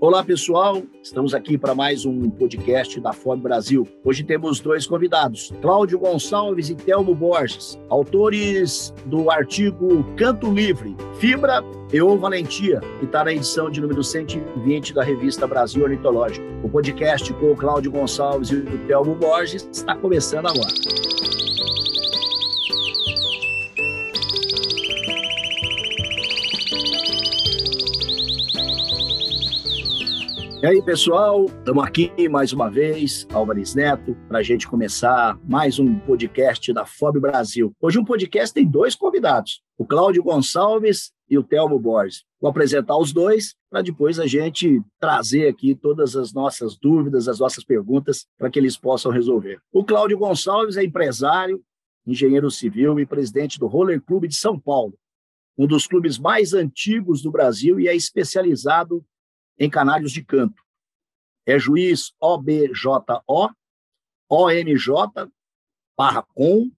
[0.00, 0.82] Olá, pessoal.
[1.02, 3.88] Estamos aqui para mais um podcast da FOB Brasil.
[4.04, 11.64] Hoje temos dois convidados, Cláudio Gonçalves e Telmo Borges, autores do artigo Canto Livre, Fibra
[11.90, 16.44] e ou Valentia, que está na edição de número 120 da revista Brasil Ornitológico.
[16.62, 21.13] O podcast com o Cláudio Gonçalves e o Telmo Borges está começando agora.
[30.64, 35.78] E aí, pessoal, estamos aqui mais uma vez, Álvares Neto, para a gente começar mais
[35.78, 37.70] um podcast da FOB Brasil.
[37.78, 42.24] Hoje um podcast tem dois convidados, o Cláudio Gonçalves e o Telmo Borges.
[42.40, 47.38] Vou apresentar os dois para depois a gente trazer aqui todas as nossas dúvidas, as
[47.38, 49.60] nossas perguntas, para que eles possam resolver.
[49.70, 51.62] O Cláudio Gonçalves é empresário,
[52.06, 54.94] engenheiro civil e presidente do Roller Clube de São Paulo,
[55.58, 59.04] um dos clubes mais antigos do Brasil e é especializado
[59.58, 60.63] em canários de canto.
[61.46, 63.04] É juiz OBJO,
[64.28, 64.88] OMJ,
[65.96, 66.70] barra com,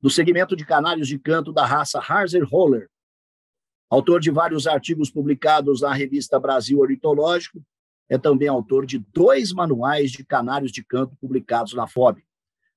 [0.00, 2.88] do segmento de canários de canto da raça Harzer Roller.
[3.90, 7.62] Autor de vários artigos publicados na revista Brasil Ornitológico,
[8.08, 12.22] é também autor de dois manuais de canários de canto publicados na FOB.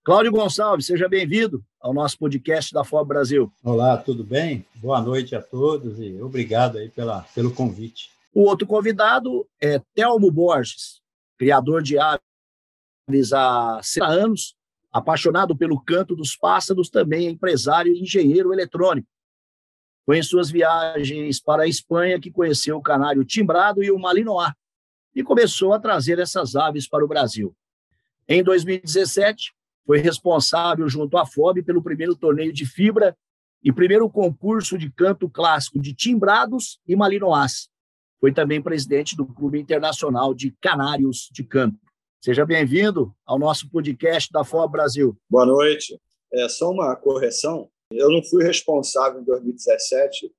[0.04, 3.52] Cláudio Gonçalves, seja bem-vindo ao nosso podcast da FOB Brasil.
[3.64, 4.66] Olá, tudo bem?
[4.76, 8.10] Boa noite a todos e obrigado aí pela, pelo convite.
[8.34, 11.02] O outro convidado é Telmo Borges,
[11.38, 14.56] criador de aves há 60 anos,
[14.92, 19.08] apaixonado pelo canto dos pássaros, também é empresário e engenheiro eletrônico.
[20.06, 24.54] Foi em suas viagens para a Espanha que conheceu o canário timbrado e o malinois
[25.14, 27.56] e começou a trazer essas aves para o Brasil.
[28.28, 29.54] Em 2017,
[29.86, 33.18] foi responsável junto à FOB pelo primeiro torneio de fibra
[33.64, 37.70] e primeiro concurso de canto clássico de timbrados e malinois,
[38.20, 41.78] foi também presidente do Clube Internacional de Canários de Canto.
[42.20, 45.18] Seja bem-vindo ao nosso podcast da FOB Brasil.
[45.30, 46.00] Boa noite.
[46.34, 47.70] É só uma correção.
[47.92, 50.32] Eu não fui responsável em 2017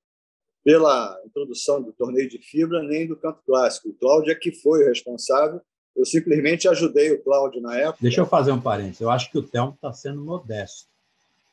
[0.64, 3.88] pela introdução do torneio de fibra nem do canto clássico.
[3.88, 5.60] O Cláudio é que foi o responsável.
[5.96, 7.98] Eu simplesmente ajudei o Cláudio na época.
[8.02, 9.00] Deixa eu fazer um parênteses.
[9.00, 10.87] Eu acho que o Telmo está sendo modesto.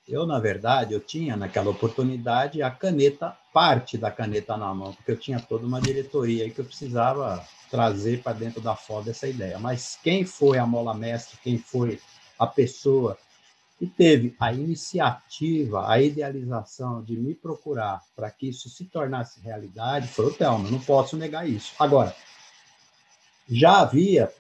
[0.08, 5.12] Eu, na verdade, eu tinha naquela oportunidade a caneta, parte da caneta na mão, porque
[5.12, 9.28] eu tinha toda uma diretoria aí que eu precisava trazer para dentro da foda essa
[9.28, 9.58] ideia.
[9.58, 12.00] Mas quem foi a mola mestre, quem foi
[12.38, 13.18] a pessoa
[13.80, 20.08] que teve a iniciativa, a idealização de me procurar para que isso se tornasse realidade
[20.08, 21.74] foi o Thelma, não posso negar isso.
[21.80, 22.16] Agora,
[23.50, 24.32] já havia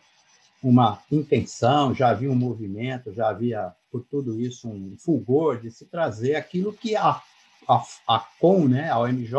[0.65, 5.85] uma intenção, já havia um movimento, já havia por tudo isso um fulgor de se
[5.85, 7.21] trazer aquilo que a,
[7.67, 9.31] a, a COM, né, a OMJ,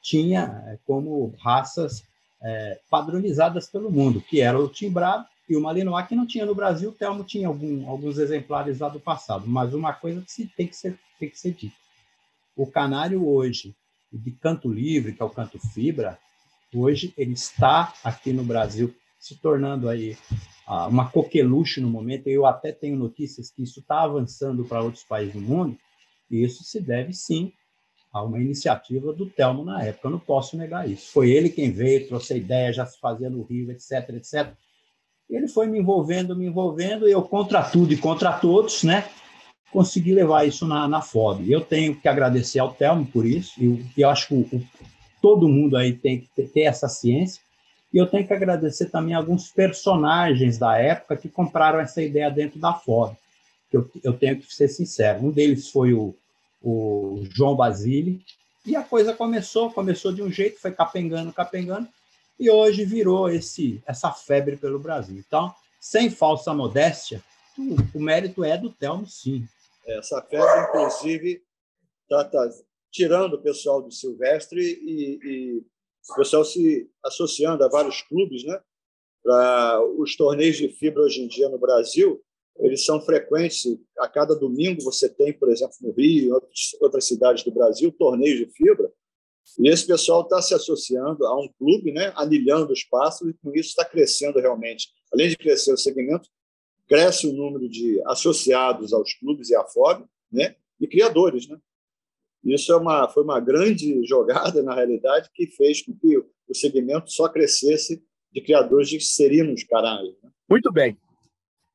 [0.00, 2.04] tinha é, como raças
[2.40, 6.54] é, padronizadas pelo mundo, que era o timbrado e o malinois, que não tinha no
[6.54, 6.90] Brasil.
[6.90, 10.76] O Telmo tinha algum, alguns exemplares lá do passado, mas uma coisa que tem, que
[10.76, 11.74] ser, tem que ser dita.
[12.56, 13.74] O canário hoje,
[14.12, 16.16] de canto livre, que é o canto fibra,
[16.72, 20.16] hoje ele está aqui no Brasil se tornando aí
[20.88, 22.26] uma coqueluche no momento.
[22.26, 25.78] Eu até tenho notícias que isso está avançando para outros países do mundo,
[26.28, 27.52] e isso se deve sim
[28.12, 30.08] a uma iniciativa do Telmo na época.
[30.08, 31.12] Eu não posso negar isso.
[31.12, 34.52] Foi ele quem veio, trouxe a ideia, já se fazia no Rio, etc, etc.
[35.30, 39.08] Ele foi me envolvendo, me envolvendo, eu, contra tudo e contra todos, né,
[39.70, 41.50] consegui levar isso na, na FOB.
[41.50, 44.62] Eu tenho que agradecer ao Telmo por isso, e eu, eu acho que o,
[45.22, 47.40] todo mundo aí tem que ter essa ciência,
[47.92, 52.58] e eu tenho que agradecer também alguns personagens da época que compraram essa ideia dentro
[52.58, 53.14] da Ford.
[53.70, 55.24] Eu, eu tenho que ser sincero.
[55.24, 56.14] Um deles foi o,
[56.62, 58.24] o João Basile.
[58.64, 61.88] E a coisa começou, começou de um jeito, foi capengando, capengando,
[62.38, 65.16] e hoje virou esse essa febre pelo Brasil.
[65.18, 67.22] Então, sem falsa modéstia,
[67.58, 69.46] o, o mérito é do Telmo, sim.
[69.86, 71.42] Essa febre, inclusive,
[72.04, 72.48] está tá
[72.90, 75.62] tirando o pessoal do Silvestre e, e
[76.10, 78.60] o pessoal se associando a vários clubes, né?
[79.22, 82.20] Para os torneios de fibra hoje em dia no Brasil,
[82.58, 83.64] eles são frequentes.
[83.98, 86.32] A cada domingo você tem, por exemplo, no Rio e
[86.80, 88.92] outras, cidades do Brasil, torneios de fibra.
[89.58, 93.50] E esse pessoal está se associando a um clube, né, anilhando os passos, e com
[93.50, 94.88] isso está crescendo realmente.
[95.12, 96.28] Além de crescer o segmento,
[96.88, 101.48] cresce o número de associados aos clubes e à FOB, né, e criadores.
[101.48, 101.58] Né?
[102.44, 107.10] Isso é uma, foi uma grande jogada, na realidade, que fez com que o segmento
[107.10, 108.02] só crescesse
[108.32, 110.16] de criadores de serinos caralho.
[110.22, 110.30] Né?
[110.48, 110.96] Muito bem.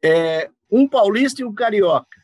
[0.04, 2.18] É, um paulista e um carioca.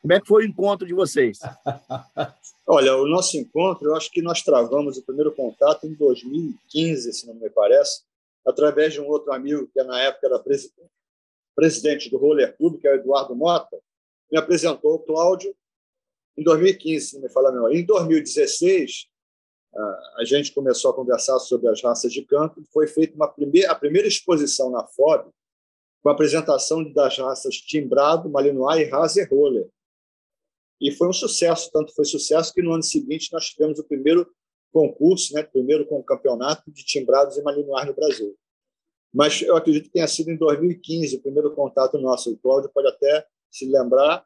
[0.00, 1.38] Como é que foi o encontro de vocês?
[2.66, 7.26] Olha, o nosso encontro, eu acho que nós travamos o primeiro contato em 2015, se
[7.26, 8.02] não me parece,
[8.46, 10.42] através de um outro amigo que na época era
[11.54, 13.78] presidente do Roller Club, que é o Eduardo Mota,
[14.30, 15.54] me apresentou o Cláudio
[16.36, 17.78] em 2015, se não me fala memória.
[17.78, 19.08] Em 2016,
[20.16, 22.62] a gente começou a conversar sobre as raças de campo.
[22.72, 25.30] Foi feita uma primeira, a primeira exposição na FOB,
[26.02, 29.68] com a apresentação das raças Timbrado, Malinois e Raser Roller.
[30.80, 34.26] E foi um sucesso, tanto foi sucesso que no ano seguinte nós tivemos o primeiro
[34.72, 38.36] concurso, né, primeiro com o campeonato de timbrados e malinois no Brasil.
[39.12, 42.32] Mas eu acredito que tenha sido em 2015 o primeiro contato nosso.
[42.32, 44.24] O Cláudio pode até se lembrar,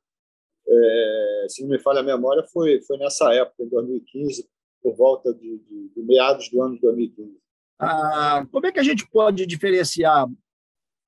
[0.66, 4.48] é, se não me falha a memória, foi, foi nessa época, em 2015,
[4.82, 7.38] por volta de, de, de meados do ano de 2015.
[7.78, 10.26] Ah, como é que a gente pode diferenciar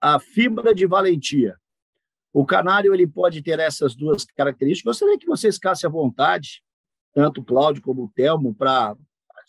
[0.01, 1.57] a fibra de valentia?
[2.33, 4.93] O canário ele pode ter essas duas características.
[4.93, 6.63] Gostaria que vocês ficassem à vontade,
[7.15, 8.97] tanto o Cláudio como o Telmo, para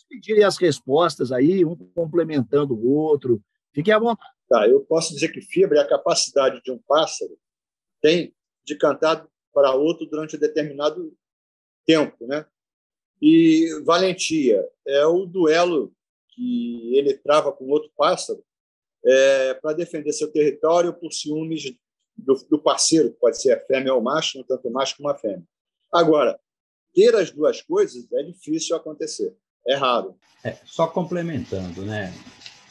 [0.08, 3.42] pedirem as respostas aí, um complementando o outro.
[3.74, 4.32] Fiquem à vontade.
[4.48, 7.36] Tá, eu posso dizer que fibra é a capacidade de um pássaro
[8.00, 8.34] tem
[8.64, 9.26] de cantar
[9.58, 11.12] para outro durante um determinado
[11.84, 12.46] tempo, né?
[13.20, 15.92] E valentia é o duelo
[16.28, 18.40] que ele trava com outro pássaro
[19.04, 21.74] é, para defender seu território por ciúmes
[22.16, 25.42] do, do, parceiro, que pode ser a fêmea ou macho, tanto macho como a fêmea.
[25.92, 26.38] Agora,
[26.94, 30.16] ter as duas coisas é difícil acontecer, é raro.
[30.44, 32.14] É, só complementando, né?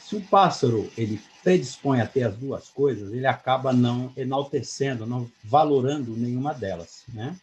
[0.08, 5.30] Se o pássaro ele predispõe a ter as duas coisas, ele acaba não enaltecendo, não
[5.44, 7.36] valorando nenhuma delas, né?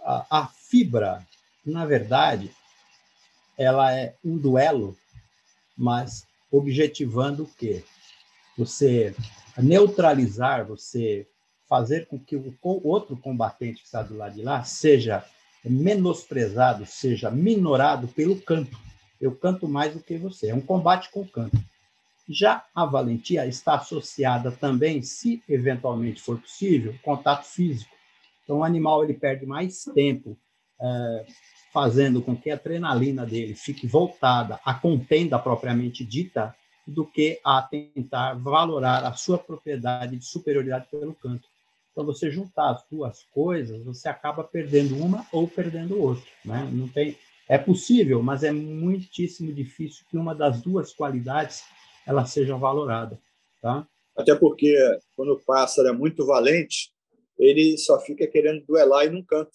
[0.00, 1.26] A, a fibra
[1.64, 2.50] na verdade,
[3.56, 4.96] ela é um duelo,
[5.76, 7.82] mas objetivando o quê?
[8.58, 9.14] Você
[9.56, 11.26] neutralizar, você
[11.66, 15.24] fazer com que o outro combatente que está do lado de lá seja
[15.64, 18.78] menosprezado, seja minorado pelo canto.
[19.20, 20.48] Eu canto mais do que você.
[20.48, 21.56] É um combate com o canto.
[22.28, 27.94] Já a valentia está associada também, se eventualmente for possível, contato físico.
[28.42, 30.36] Então, o animal ele perde mais tempo
[30.80, 31.26] é,
[31.72, 36.54] fazendo com que a adrenalina dele fique voltada à contenda propriamente dita,
[36.86, 41.48] do que a tentar valorar a sua propriedade de superioridade pelo canto.
[41.90, 46.24] Então, você juntar as duas coisas, você acaba perdendo uma ou perdendo outra.
[46.44, 46.68] Né?
[46.72, 47.16] Não tem,
[47.48, 51.64] é possível, mas é muitíssimo difícil que uma das duas qualidades
[52.06, 53.20] ela seja valorada.
[53.60, 53.86] Tá?
[54.16, 54.76] Até porque,
[55.16, 56.92] quando o pássaro é muito valente,
[57.38, 59.52] ele só fica querendo duelar e não canta.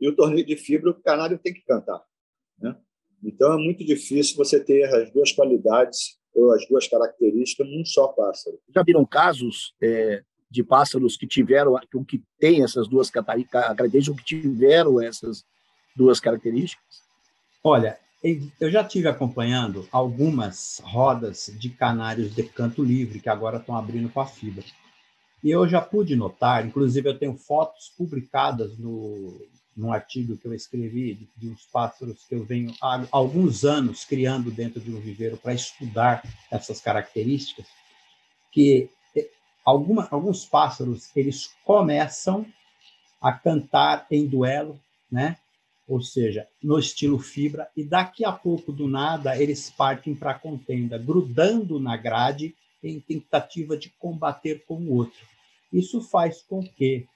[0.00, 2.02] E o torneio de fibra, o canário tem que cantar.
[2.58, 2.76] Né?
[3.22, 8.08] Então, é muito difícil você ter as duas qualidades ou as duas características num só
[8.08, 8.58] pássaro.
[8.74, 11.74] Já viram casos é, de pássaros que tiveram,
[12.06, 15.44] que têm essas duas características, que tiveram essas
[15.96, 17.05] duas características?
[17.68, 17.98] Olha,
[18.60, 24.08] eu já tive acompanhando algumas rodas de canários de canto livre que agora estão abrindo
[24.08, 24.62] com a fibra.
[25.42, 29.44] E eu já pude notar, inclusive eu tenho fotos publicadas no,
[29.76, 34.04] num artigo que eu escrevi de, de uns pássaros que eu venho há alguns anos
[34.04, 36.22] criando dentro de um viveiro para estudar
[36.52, 37.66] essas características,
[38.52, 39.28] que eh,
[39.64, 42.46] alguma, alguns pássaros eles começam
[43.20, 44.80] a cantar em duelo,
[45.10, 45.36] né?
[45.86, 50.38] Ou seja, no estilo fibra, e daqui a pouco do nada eles partem para a
[50.38, 55.20] contenda, grudando na grade em tentativa de combater com o outro.
[55.72, 57.06] Isso faz com que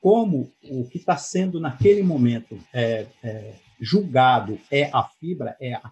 [0.00, 5.90] como o que está sendo naquele momento é, é, julgado é a fibra, é a,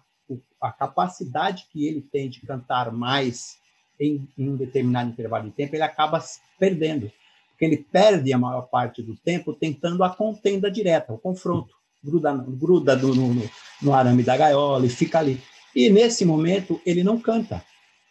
[0.61, 3.57] a, capacidade que ele tem de cantar mais
[3.99, 6.23] em, em, um determinado intervalo de tempo, ele acaba
[6.59, 7.11] perdendo,
[7.49, 12.33] porque ele perde a maior parte do tempo tentando a contenda direta, o confronto, gruda,
[12.33, 13.49] gruda no, no,
[13.81, 15.39] no arame da gaiola e fica ali.
[15.75, 17.63] E nesse momento ele não canta.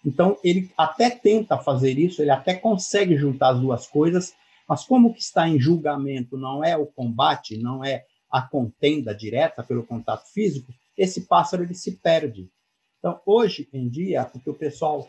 [0.04, 4.34] Então ele até tenta fazer isso, ele até consegue juntar as duas coisas,
[4.68, 9.62] mas como que está em julgamento não é o combate, não é a contenda direta
[9.62, 12.48] pelo contato físico, esse pássaro ele se perde.
[12.98, 15.08] Então, hoje em dia, o que o pessoal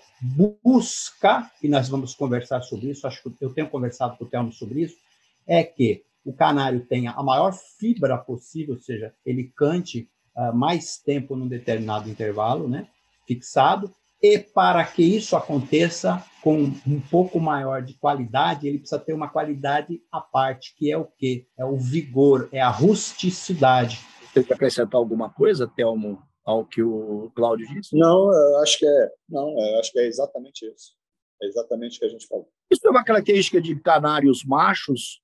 [0.63, 4.51] busca, e nós vamos conversar sobre isso, acho que eu tenho conversado com o Telmo
[4.51, 4.97] sobre isso,
[5.45, 10.97] é que o canário tenha a maior fibra possível, ou seja, ele cante uh, mais
[10.97, 12.87] tempo num determinado intervalo, né,
[13.27, 19.13] fixado, e para que isso aconteça com um pouco maior de qualidade, ele precisa ter
[19.13, 21.45] uma qualidade à parte, que é o quê?
[21.57, 23.99] É o vigor, é a rusticidade.
[24.31, 27.97] Você quer acrescentar alguma coisa, Telmo, ao que o Cláudio disse?
[27.97, 30.93] Não, eu acho que é, não, eu acho que é exatamente isso.
[31.41, 32.47] É exatamente o que a gente falou.
[32.71, 35.21] Isso é uma característica de canários machos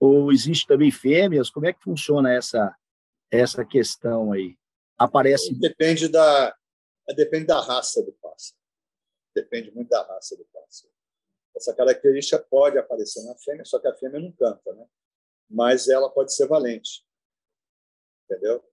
[0.00, 1.50] Ou existe também fêmeas?
[1.50, 2.74] Como é que funciona essa,
[3.30, 4.56] essa questão aí?
[4.98, 5.54] Aparece.
[5.54, 6.56] Depende da,
[7.14, 8.58] depende da raça do pássaro.
[9.34, 10.90] Depende muito da raça do pássaro.
[11.54, 14.86] Essa característica pode aparecer na fêmea, só que a fêmea não canta, né?
[15.50, 17.04] mas ela pode ser valente.
[18.24, 18.64] Entendeu?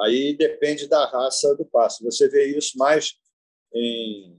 [0.00, 2.10] Aí depende da raça do pássaro.
[2.10, 3.16] Você vê isso mais
[3.72, 4.38] em,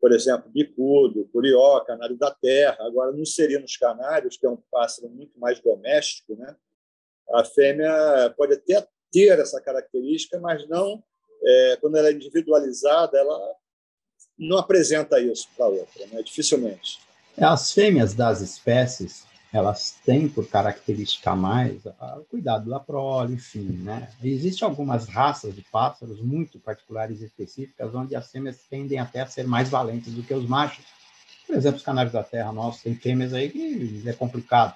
[0.00, 2.76] por exemplo, bicudo, curió, canário da terra.
[2.80, 6.56] Agora, não seria nos canários, que é um pássaro muito mais doméstico, né?
[7.30, 11.02] A fêmea pode até ter essa característica, mas não
[11.42, 13.54] é, quando ela é individualizada, ela
[14.38, 16.22] não apresenta isso para a outra, né?
[16.22, 17.00] dificilmente.
[17.36, 24.10] As fêmeas das espécies elas têm por característica mais o cuidado da prole, enfim, né?
[24.22, 29.26] Existem algumas raças de pássaros muito particulares e específicas onde as fêmeas tendem até a
[29.26, 30.84] ser mais valentes do que os machos.
[31.46, 34.74] Por exemplo, os canários da terra nossos têm fêmeas aí que é complicado.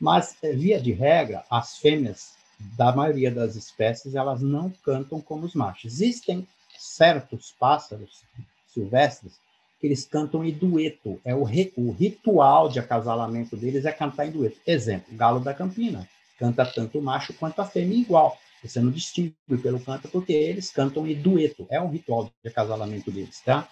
[0.00, 5.46] Mas, eh, via de regra, as fêmeas da maioria das espécies, elas não cantam como
[5.46, 5.92] os machos.
[5.92, 8.24] Existem certos pássaros
[8.66, 9.38] silvestres
[9.80, 11.20] que eles cantam em dueto.
[11.24, 14.60] É o, re, o ritual de acasalamento deles é cantar em dueto.
[14.66, 16.06] Exemplo, galo da campina.
[16.38, 18.38] Canta tanto o macho quanto a fêmea igual.
[18.62, 21.66] Você não distingue pelo canto porque eles cantam em dueto.
[21.70, 23.66] É um ritual de acasalamento deles, tá?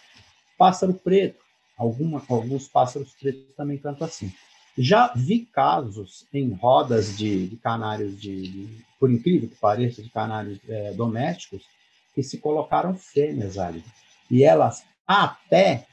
[0.56, 1.38] Pássaro preto.
[1.76, 4.32] Alguma, alguns pássaros pretos também cantam assim.
[4.76, 10.08] Já vi casos em rodas de, de canários, de, de, por incrível que pareça, de
[10.08, 11.64] canários é, domésticos,
[12.14, 13.84] que se colocaram fêmeas ali.
[14.30, 15.86] E elas até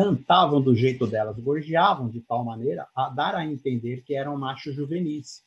[0.00, 4.74] cantavam do jeito delas, gorjeavam de tal maneira a dar a entender que eram machos
[4.74, 5.42] juvenis.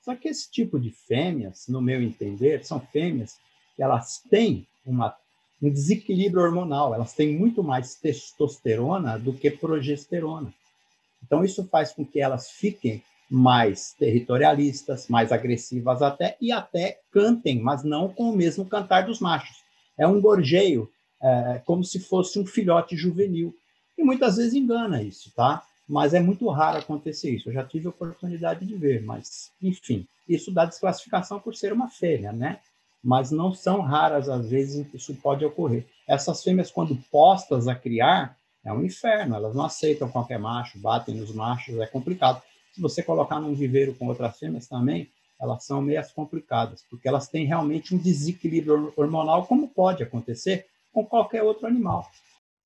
[0.00, 3.40] Só que esse tipo de fêmeas, no meu entender, são fêmeas
[3.74, 5.12] que elas têm uma,
[5.60, 10.54] um desequilíbrio hormonal, elas têm muito mais testosterona do que progesterona.
[11.24, 17.60] Então, isso faz com que elas fiquem mais territorialistas, mais agressivas até, e até cantem,
[17.60, 19.56] mas não com o mesmo cantar dos machos.
[19.98, 20.88] É um gorjeio,
[21.20, 23.52] é, como se fosse um filhote juvenil.
[24.02, 25.62] E muitas vezes engana isso, tá?
[25.88, 27.48] Mas é muito raro acontecer isso.
[27.48, 31.88] Eu já tive a oportunidade de ver, mas, enfim, isso dá desclassificação por ser uma
[31.88, 32.58] fêmea, né?
[33.02, 35.86] Mas não são raras as vezes em que isso pode ocorrer.
[36.08, 39.36] Essas fêmeas, quando postas a criar, é um inferno.
[39.36, 42.42] Elas não aceitam qualquer macho, batem nos machos, é complicado.
[42.74, 45.08] Se você colocar num viveiro com outras fêmeas também,
[45.40, 51.06] elas são meias complicadas, porque elas têm realmente um desequilíbrio hormonal, como pode acontecer com
[51.06, 52.10] qualquer outro animal.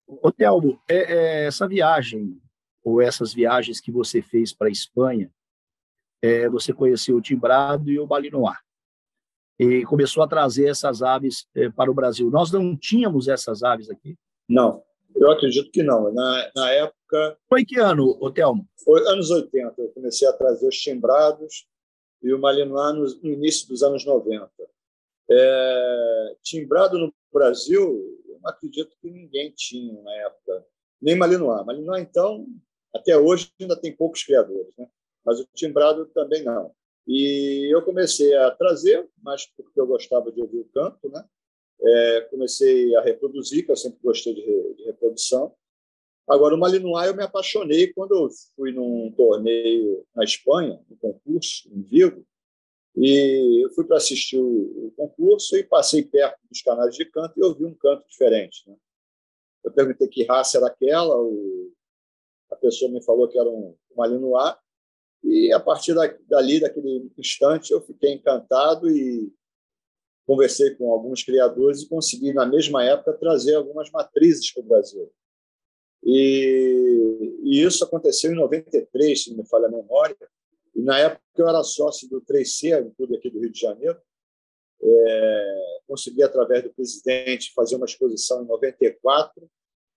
[0.06, 2.40] Ô, Telmo, é, é, essa viagem,
[2.84, 5.30] ou essas viagens que você fez para a Espanha,
[6.22, 8.60] é, você conheceu o timbrado e o balinoar,
[9.58, 12.30] e começou a trazer essas aves é, para o Brasil.
[12.30, 14.16] Nós não tínhamos essas aves aqui?
[14.48, 14.82] Não,
[15.14, 16.12] eu acredito que não.
[16.12, 17.38] Na, na época...
[17.48, 18.68] Foi que ano, ô, Telmo?
[18.84, 19.74] Foi anos 80.
[19.80, 21.66] Eu comecei a trazer os timbrados
[22.22, 24.50] e o malinois no, no início dos anos 90.
[25.28, 30.64] É, timbrado no Brasil, acredito que ninguém tinha na época,
[31.00, 31.66] nem Malinois.
[31.66, 32.46] Malinois, então,
[32.94, 34.88] até hoje ainda tem poucos criadores, né?
[35.24, 36.72] mas o timbrado também não.
[37.06, 41.24] E eu comecei a trazer, mas porque eu gostava de ouvir o canto, né?
[41.78, 45.54] É, comecei a reproduzir, que eu sempre gostei de, de reprodução.
[46.26, 51.68] Agora, o Malinois eu me apaixonei quando eu fui num torneio na Espanha, um concurso
[51.70, 52.26] em Vigo,
[52.96, 57.44] e eu fui para assistir o, concurso e passei perto dos canais de canto e
[57.44, 58.62] ouvi um canto diferente.
[58.66, 58.74] Né?
[59.62, 61.72] Eu perguntei que raça era aquela, o,
[62.50, 64.56] a pessoa me falou que era um, um malinois,
[65.22, 69.32] e a partir da, dali, daquele instante, eu fiquei encantado e
[70.26, 75.12] conversei com alguns criadores e consegui, na mesma época, trazer algumas matrizes para o Brasil.
[76.02, 80.16] E, e, isso aconteceu em 93, se não me falha a memória,
[80.76, 83.98] e na época eu era sócio do 3C, um clube aqui do Rio de Janeiro.
[84.78, 89.48] É, consegui, através do presidente, fazer uma exposição em 94,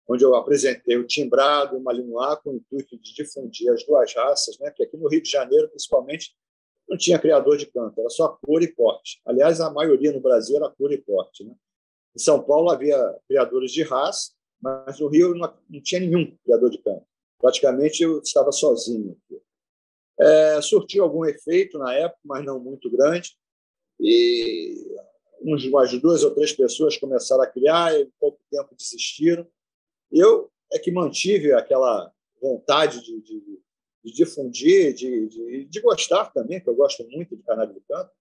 [0.07, 4.13] onde eu apresentei o timbrado e o malinois com o intuito de difundir as duas
[4.15, 4.71] raças, né?
[4.71, 6.33] que aqui no Rio de Janeiro, principalmente,
[6.87, 9.21] não tinha criador de canto, era só cor e porte.
[9.25, 11.43] Aliás, a maioria no Brasil era cor e porte.
[11.43, 11.53] Né?
[12.15, 14.31] Em São Paulo havia criadores de raça,
[14.61, 17.05] mas no Rio não, não tinha nenhum criador de canto.
[17.37, 19.17] Praticamente eu estava sozinho.
[19.27, 19.41] Aqui.
[20.19, 23.31] É, surtiu algum efeito na época, mas não muito grande.
[23.99, 24.75] E
[25.41, 29.47] uns, umas duas ou três pessoas começaram a criar e em pouco tempo desistiram.
[30.11, 32.11] Eu é que mantive aquela
[32.41, 33.61] vontade de, de,
[34.03, 38.11] de difundir, de, de, de, gostar também, que eu gosto muito de cannabis do canto,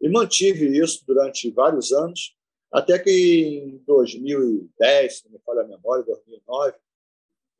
[0.00, 2.34] e mantive isso durante vários anos,
[2.72, 6.76] até que em 2010, se não me falha a memória, 2009,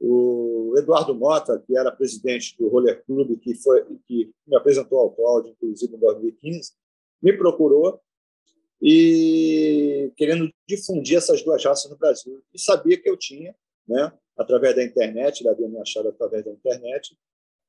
[0.01, 5.11] O Eduardo Mota, que era presidente do Roller Club, que, foi, que me apresentou ao
[5.11, 6.73] Cláudio, inclusive, em 2015,
[7.23, 8.01] me procurou
[8.83, 12.43] e querendo difundir essas duas raças no Brasil.
[12.55, 13.55] E sabia que eu tinha,
[13.87, 17.15] né, através da internet, ele havia me achado através da internet.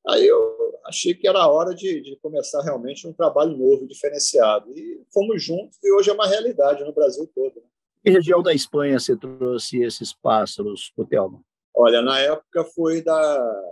[0.08, 4.72] Aí eu achei que era a hora de, de começar realmente um trabalho novo, diferenciado.
[4.78, 7.56] E fomos juntos, e hoje é uma realidade no Brasil todo.
[7.56, 7.68] Né?
[8.04, 11.44] Que região da Espanha você trouxe esses pássaros, Telmo?
[11.84, 13.64] Olha, na época foi da,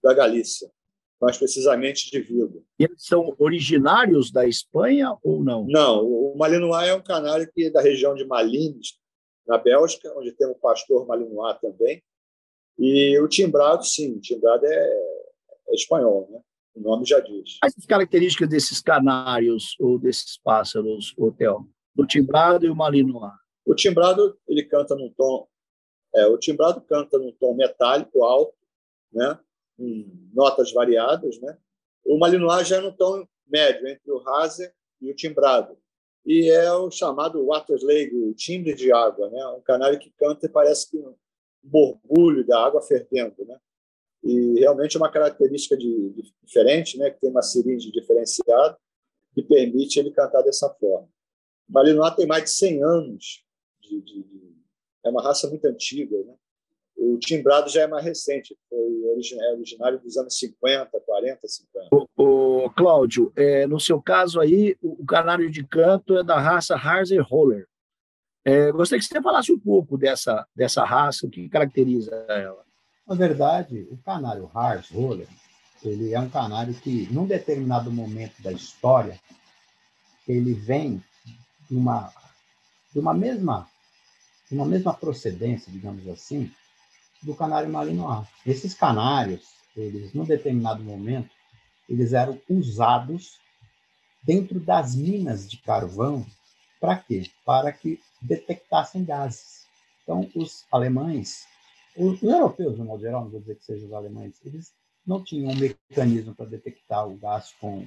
[0.00, 0.70] da Galícia,
[1.20, 2.64] mais precisamente de Vigo.
[2.78, 5.66] E eles são originários da Espanha ou não?
[5.66, 8.96] Não, o Malinois é um canário que é da região de Malines,
[9.44, 12.00] na Bélgica, onde tem um pastor Malinois também.
[12.78, 14.70] E o timbrado, sim, o timbrado é,
[15.68, 16.40] é espanhol, né?
[16.76, 17.58] O nome já diz.
[17.58, 21.66] Quais as características desses canários ou desses pássaros, Hotel?
[21.92, 23.32] Do timbrado e o Malinois?
[23.66, 25.49] O timbrado, ele canta num tom
[26.14, 28.54] é, o timbrado canta num tom metálico alto,
[29.12, 29.38] né,
[29.78, 31.56] em notas variadas, né.
[32.04, 35.76] O malinois já é no tom médio entre o Hazer e o timbrado.
[36.24, 40.50] E é o chamado waterslade, o timbre de água, né, um canário que canta e
[40.50, 41.14] parece que um
[41.62, 43.58] borbulho da água fervendo, né.
[44.22, 48.78] E realmente é uma característica de, de, diferente, né, que tem uma seringe diferenciada
[49.32, 51.08] que permite ele cantar dessa forma.
[51.68, 53.44] O malinois tem mais de 100 anos
[53.80, 54.49] de, de
[55.04, 56.16] é uma raça muito antiga.
[56.16, 56.34] Né?
[56.96, 58.78] O timbrado já é mais recente, foi
[59.08, 61.88] é originário dos anos 50, 40, 50.
[61.92, 66.74] O, o Cláudio, é, no seu caso aí, o, canário de canto é da raça
[66.74, 67.66] Harzer Roller.
[68.44, 72.64] É, gostaria que você falasse um pouco dessa, dessa raça, o que caracteriza ela.
[73.06, 75.28] Na verdade, o canário Harzer Roller
[75.82, 79.18] ele é um canário que, num determinado momento da história,
[80.28, 81.02] ele vem
[81.68, 82.12] de uma,
[82.92, 83.68] de uma mesma
[84.50, 86.50] uma mesma procedência, digamos assim,
[87.22, 88.26] do canário malinois.
[88.44, 91.30] Esses canários, eles, num determinado momento,
[91.88, 93.38] eles eram usados
[94.22, 96.26] dentro das minas de carvão
[96.80, 97.30] para quê?
[97.44, 99.66] Para que detectassem gases.
[100.02, 101.46] Então, os alemães,
[101.96, 104.72] os, europeus, no modo geral, não vou dizer que sejam os alemães, eles
[105.06, 107.86] não tinham um mecanismo para detectar o gás com,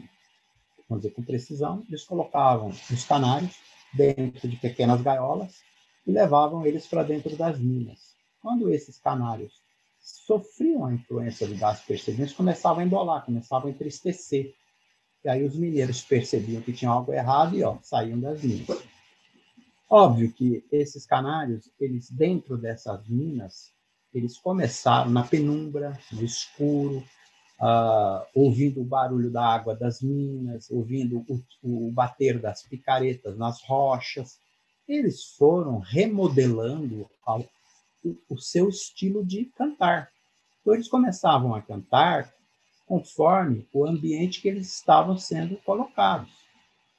[0.88, 1.83] vamos dizer, com precisão.
[1.88, 3.55] Eles colocavam os canários
[3.93, 5.61] dentro de pequenas gaiolas
[6.05, 8.13] e levavam eles para dentro das minas.
[8.41, 9.61] Quando esses canários
[9.99, 14.53] sofriam a influência do gás percebido, eles começavam a embolar, começavam a entristecer.
[15.23, 18.83] E aí os mineiros percebiam que tinha algo errado e ó, saíam das minas.
[19.89, 23.71] Óbvio que esses canários, eles dentro dessas minas,
[24.13, 26.97] eles começaram na penumbra, no escuro,
[27.61, 33.61] uh, ouvindo o barulho da água das minas, ouvindo o, o bater das picaretas nas
[33.63, 34.39] rochas,
[34.87, 37.41] eles foram remodelando ao,
[38.03, 40.09] o, o seu estilo de cantar.
[40.61, 42.33] Então, eles começavam a cantar
[42.85, 46.31] conforme o ambiente que eles estavam sendo colocados.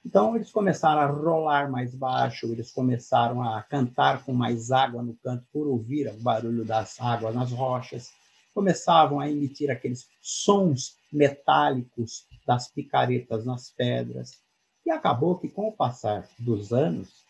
[0.05, 5.15] Então, eles começaram a rolar mais baixo, eles começaram a cantar com mais água no
[5.17, 8.13] canto por ouvir o barulho das águas nas rochas,
[8.55, 14.39] começavam a emitir aqueles sons metálicos das picaretas nas pedras.
[14.85, 17.25] E acabou que, com o passar dos anos,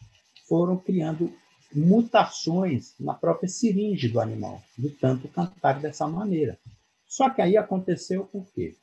[0.49, 1.33] foram criando
[1.75, 6.59] mutações na própria seringe do animal, de tanto cantar dessa maneira.
[7.07, 8.77] Só que aí aconteceu o quê?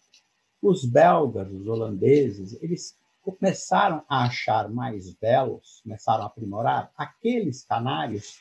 [0.61, 8.39] Os belgas, os holandeses, eles começaram a achar mais belos, começaram a aprimorar aqueles canários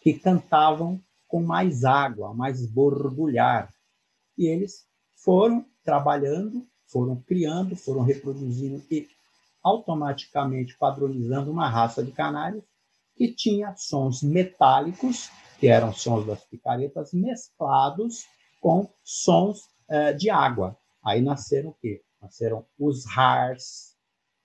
[0.00, 3.72] que cantavam com mais água, mais borbulhar.
[4.36, 9.08] E eles foram trabalhando, foram criando, foram reproduzindo e
[9.62, 12.64] automaticamente padronizando uma raça de canários
[13.16, 18.24] que tinha sons metálicos, que eram sons das picaretas, mesclados
[18.60, 20.78] com sons uh, de água.
[21.04, 22.02] Aí nasceram o quê?
[22.20, 23.96] Nasceram os Haars,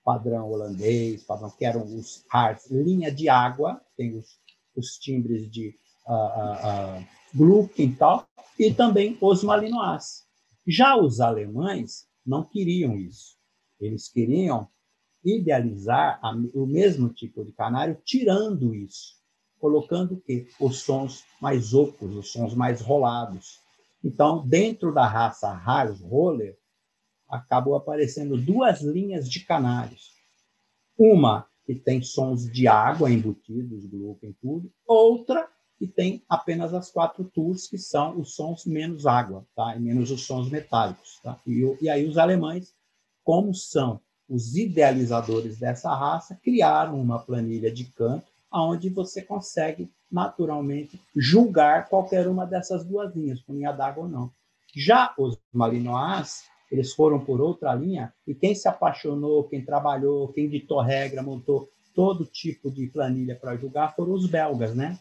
[0.04, 4.40] padrão holandês, padrão, que eram os Haars, linha de água, tem os,
[4.76, 8.26] os timbres de uh, uh, uh, Gluck e tal,
[8.58, 10.24] e também os Malinois.
[10.66, 13.36] Já os alemães não queriam isso.
[13.80, 14.68] Eles queriam
[15.24, 19.14] idealizar a, o mesmo tipo de canário, tirando isso,
[19.58, 20.46] colocando o quê?
[20.60, 23.60] Os sons mais ocos, os sons mais rolados.
[24.02, 26.58] Então, dentro da raça Haas Roller,
[27.28, 30.12] acabou aparecendo duas linhas de canários.
[30.96, 36.90] Uma que tem sons de água embutidos, grupo em tudo, outra que tem apenas as
[36.90, 39.74] quatro tours, que são os sons menos água, tá?
[39.74, 41.18] e menos os sons metálicos.
[41.22, 41.40] Tá?
[41.46, 42.74] E, e aí os alemães,
[43.24, 51.00] como são os idealizadores dessa raça criaram uma planilha de canto aonde você consegue naturalmente
[51.14, 54.30] julgar qualquer uma dessas duas linhas, com linha d'água ou não.
[54.74, 60.48] Já os malinois, eles foram por outra linha, e quem se apaixonou, quem trabalhou, quem
[60.48, 64.98] ditou regra, montou todo tipo de planilha para julgar foram os belgas, né?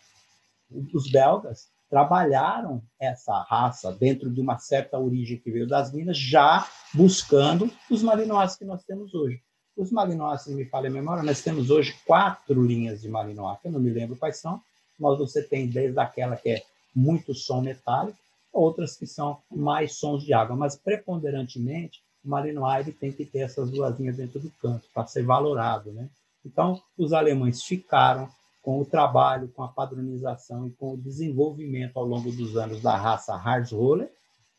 [0.93, 6.67] Os belgas trabalharam essa raça dentro de uma certa origem que veio das minas, já
[6.91, 9.39] buscando os malinois que nós temos hoje.
[9.77, 13.67] Os malinois, se me falha a memória, nós temos hoje quatro linhas de malinois, que
[13.67, 14.60] eu não me lembro quais são,
[14.99, 16.63] mas você tem desde aquela que é
[16.95, 18.17] muito som metálico,
[18.51, 23.41] outras que são mais sons de água, mas preponderantemente o malinois ele tem que ter
[23.41, 26.10] essas duas linhas dentro do canto para ser valorado, né?
[26.43, 28.27] Então, os alemães ficaram
[28.63, 32.95] com o trabalho, com a padronização e com o desenvolvimento ao longo dos anos da
[32.95, 34.10] raça Harzroller,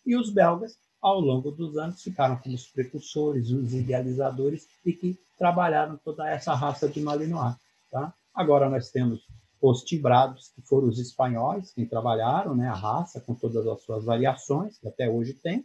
[0.07, 5.19] e os belgas ao longo dos anos, ficaram como os precursores, os idealizadores e que
[5.37, 7.57] trabalharam toda essa raça de Malinois.
[7.91, 8.15] Tá?
[8.35, 9.27] Agora nós temos
[9.61, 14.05] os timbrados, que foram os espanhóis que trabalharam né, a raça com todas as suas
[14.05, 15.65] variações, que até hoje tem,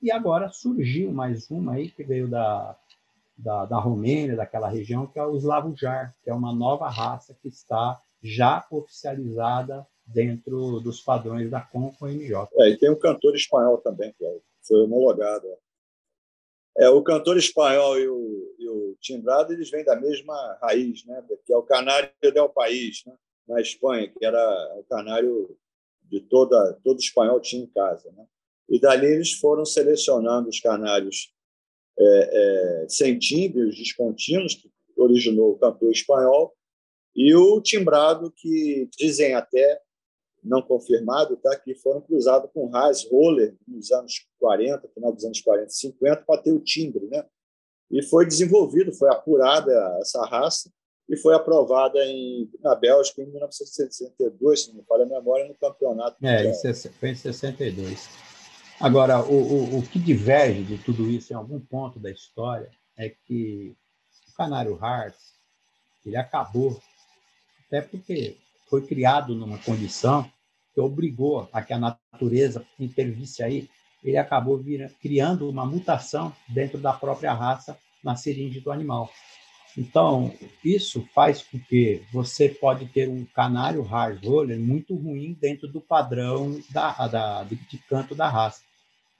[0.00, 2.76] e agora surgiu mais uma aí que veio da,
[3.42, 7.48] da, da Romênia, daquela região, que é o Slavujar, que é uma nova raça que
[7.48, 12.48] está já oficializada dentro dos padrões da com MJ.
[12.58, 15.46] É, e tem um cantor espanhol também, que é foi homologado.
[16.76, 21.24] É, o cantor espanhol e o, e o timbrado eles vêm da mesma raiz, né?
[21.44, 23.14] que é o canário del país, né?
[23.48, 25.56] na Espanha, que era o canário
[26.04, 28.10] de toda todo espanhol tinha em casa.
[28.12, 28.24] Né?
[28.68, 31.32] E dali eles foram selecionando os canários
[31.98, 36.54] é, é, sem timbre, os descontínuos, que originou o cantor espanhol,
[37.14, 39.80] e o timbrado, que dizem até
[40.42, 41.54] não confirmado, tá?
[41.56, 46.22] que foram cruzados com Haas Roller nos anos 40, final dos anos 40 e 50,
[46.22, 47.06] para ter o timbre.
[47.08, 47.24] Né?
[47.90, 50.70] E foi desenvolvido, foi apurada essa raça
[51.08, 55.54] e foi aprovada em, na Bélgica em 1962, se não me falha a memória, no
[55.56, 56.16] campeonato.
[56.24, 56.52] É,
[56.98, 58.29] foi em 62.
[58.80, 63.10] Agora, o, o, o que diverge de tudo isso em algum ponto da história é
[63.10, 63.76] que
[64.30, 65.34] o Canário Hearts
[66.04, 66.80] ele acabou,
[67.66, 68.38] até porque
[68.70, 70.30] foi criado numa condição
[70.72, 73.68] que obrigou a que a natureza intervisse aí,
[74.02, 79.10] ele acabou vira, criando uma mutação dentro da própria raça na seringe do animal.
[79.76, 80.32] Então,
[80.64, 85.82] isso faz com que você pode ter um canário hard roller muito ruim dentro do
[85.82, 88.69] padrão da, da, de canto da raça.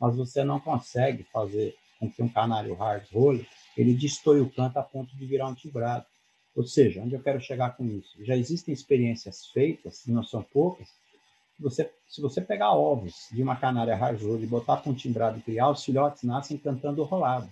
[0.00, 4.78] Mas você não consegue fazer com que um canário hard roller ele destoie o canto
[4.78, 6.06] a ponto de virar um timbrado.
[6.56, 8.24] Ou seja, onde eu quero chegar com isso?
[8.24, 10.88] Já existem experiências feitas, não são poucas,
[11.60, 15.68] você, se você pegar ovos de uma canária rajoura e botar com timbrado e criar,
[15.68, 17.48] os filhotes nascem cantando rolado.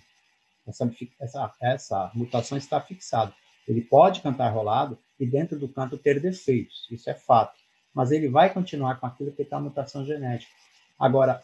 [0.67, 3.33] Essa, essa, essa mutação está fixada.
[3.67, 7.57] Ele pode cantar rolado e dentro do canto ter defeitos, isso é fato.
[7.93, 10.51] Mas ele vai continuar com aquilo que está a mutação genética.
[10.97, 11.43] Agora,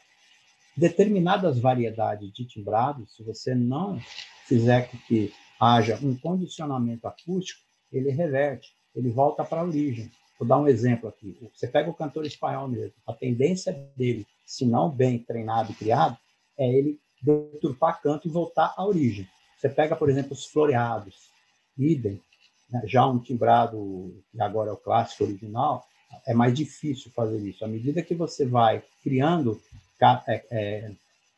[0.76, 4.00] determinadas variedades de timbrados, se você não
[4.48, 7.62] fizer com que haja um condicionamento acústico,
[7.92, 10.12] ele reverte, ele volta para a origem.
[10.38, 11.38] Vou dar um exemplo aqui.
[11.54, 16.18] Você pega o cantor espanhol mesmo, a tendência dele, se não bem treinado e criado,
[16.58, 19.28] é ele deturpar canto e voltar à origem.
[19.58, 21.30] Você pega, por exemplo, os floreados,
[21.78, 22.22] idem,
[22.70, 22.82] né?
[22.86, 25.86] já um timbrado, que agora é o clássico original,
[26.26, 27.64] é mais difícil fazer isso.
[27.64, 29.60] À medida que você vai criando
[30.02, 30.92] é, é,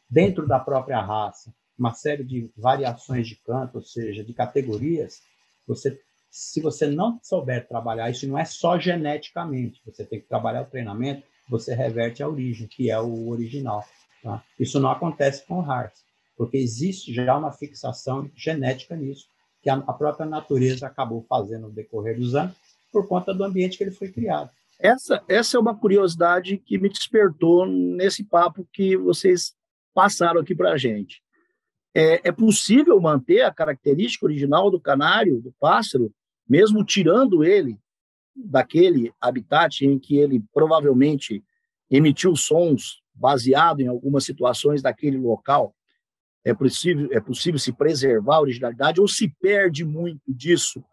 [0.10, 5.22] dentro da própria raça uma série de variações de canto, ou seja, de categorias,
[5.68, 6.00] você,
[6.32, 10.70] se você não souber trabalhar, isso não é só geneticamente, você tem que trabalhar o
[10.70, 13.86] treinamento, você reverte a origem, que é o original.
[14.24, 14.44] Tá?
[14.60, 16.04] Isso não acontece com o Hearts,
[16.36, 19.28] porque existe já uma fixação genética nisso,
[19.62, 22.56] que a, a própria natureza acabou fazendo no decorrer dos anos,
[22.92, 24.50] por conta do ambiente que ele foi criado.
[24.80, 29.56] Essa, essa é uma curiosidade que me despertou nesse papo que vocês
[29.94, 31.22] passaram aqui para a gente.
[31.96, 36.14] É, é possível manter a característica original do canário, do pássaro,
[36.48, 37.80] mesmo tirando ele
[38.36, 41.44] daquele habitat em que ele provavelmente
[41.90, 45.76] emitiu sons baseado em algumas situações daquele local.
[46.46, 50.84] É possível, é possível se preservar a originalidade ou se perde muito disso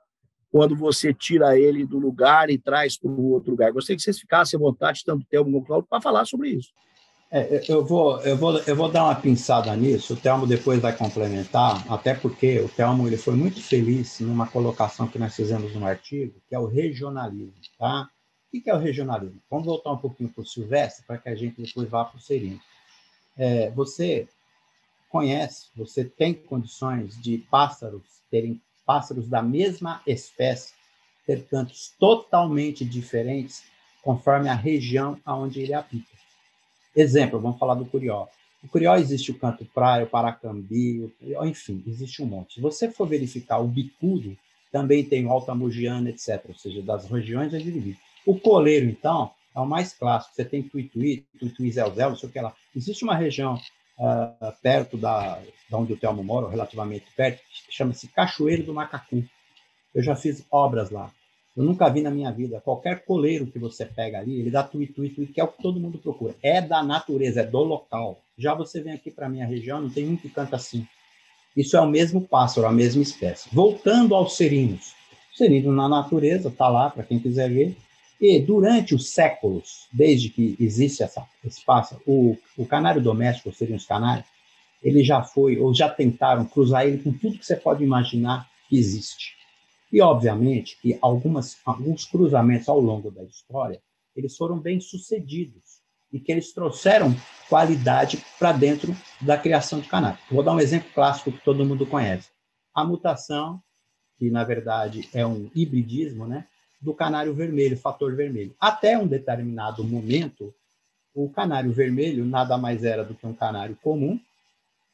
[0.54, 3.72] quando você tira ele do lugar e traz para o outro lugar?
[3.72, 6.68] Gostaria que vocês ficassem à vontade, tanto Telmo como Cláudio, para falar sobre isso.
[7.28, 10.96] É, eu, vou, eu, vou, eu vou dar uma pinçada nisso, o Telmo depois vai
[10.96, 15.84] complementar, até porque o Telmo ele foi muito feliz numa colocação que nós fizemos no
[15.84, 17.60] artigo, que é o regionalismo.
[17.76, 18.08] Tá?
[18.54, 19.42] O que é o regionalismo?
[19.50, 22.20] Vamos voltar um pouquinho para o Silvestre, para que a gente depois vá para o
[22.20, 22.60] Serino.
[23.36, 24.28] É, você
[25.08, 30.72] conhece, você tem condições de pássaros terem pássaros da mesma espécie
[31.26, 33.64] ter cantos totalmente diferentes
[34.02, 36.14] conforme a região aonde ele habita.
[36.94, 38.26] Exemplo, vamos falar do curió.
[38.62, 42.54] O curió existe o canto praia, o paracambi, o, enfim, existe um monte.
[42.54, 44.36] Se você for verificar o bicudo,
[44.70, 47.98] também tem o altamugiano, etc., ou seja, das regiões onde ele vive.
[48.26, 50.34] O coleiro, então, é o mais clássico.
[50.34, 52.54] Você tem Tuituí, Tuituí, Zelzel, não sei o que lá.
[52.74, 53.60] Existe uma região
[53.98, 59.24] uh, perto da, da onde o Telmo mora, relativamente perto, chama-se Cachoeiro do Macacu.
[59.94, 61.10] Eu já fiz obras lá.
[61.56, 62.60] Eu nunca vi na minha vida.
[62.60, 65.62] Qualquer coleiro que você pega ali, ele dá tuit, tuit, tuit, que é o que
[65.62, 66.34] todo mundo procura.
[66.42, 68.20] É da natureza, é do local.
[68.36, 70.84] Já você vem aqui para minha região, não tem um que canta assim.
[71.56, 73.48] Isso é o mesmo pássaro, a mesma espécie.
[73.52, 74.94] Voltando aos serinos.
[75.32, 77.76] O serino na natureza está lá, para quem quiser ver.
[78.20, 81.62] E durante os séculos, desde que existe essa, esse
[82.06, 84.26] o, o canário doméstico, os serinos canários,
[84.82, 88.76] ele já foi, ou já tentaram cruzar ele com tudo que você pode imaginar que
[88.76, 89.34] existe.
[89.90, 93.80] E, obviamente, que algumas, alguns cruzamentos ao longo da história,
[94.14, 97.14] eles foram bem sucedidos e que eles trouxeram
[97.48, 100.18] qualidade para dentro da criação de canário.
[100.30, 102.28] Vou dar um exemplo clássico que todo mundo conhece.
[102.74, 103.60] A mutação,
[104.18, 106.46] que na verdade é um hibridismo, né,
[106.84, 108.54] do canário vermelho, fator vermelho.
[108.60, 110.54] Até um determinado momento,
[111.14, 114.20] o canário vermelho nada mais era do que um canário comum,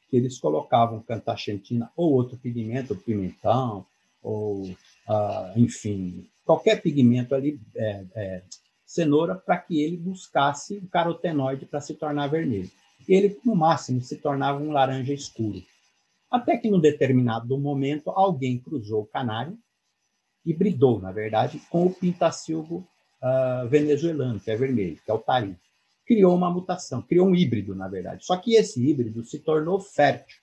[0.08, 3.84] que eles colocavam cantachentina ou outro pigmento, pimentão,
[4.22, 8.42] ou, uh, enfim, qualquer pigmento ali, é, é,
[8.86, 12.70] cenoura, para que ele buscasse o carotenoide para se tornar vermelho.
[13.08, 15.60] Ele, no máximo, se tornava um laranja escuro.
[16.30, 19.58] Até que, num determinado momento, alguém cruzou o canário,
[20.50, 22.86] hibridou, na verdade, com o pintacilgo
[23.22, 25.56] uh, venezuelano, que é vermelho, que é o tarim.
[26.06, 28.24] Criou uma mutação, criou um híbrido, na verdade.
[28.24, 30.38] Só que esse híbrido se tornou fértil,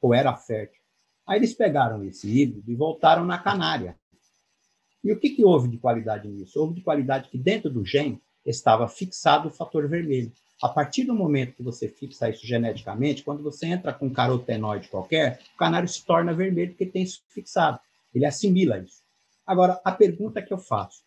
[0.00, 0.80] ou era fértil.
[1.26, 3.96] Aí eles pegaram esse híbrido e voltaram na canária.
[5.02, 6.60] E o que, que houve de qualidade nisso?
[6.60, 10.32] Houve de qualidade que dentro do gene estava fixado o fator vermelho.
[10.62, 14.88] A partir do momento que você fixa isso geneticamente, quando você entra com um carotenoide
[14.88, 17.78] qualquer, o canário se torna vermelho porque tem isso fixado.
[18.14, 19.05] Ele assimila isso.
[19.46, 21.04] Agora, a pergunta que eu faço: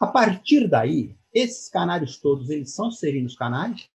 [0.00, 3.88] a partir daí, esses canários todos, eles são serinos canários?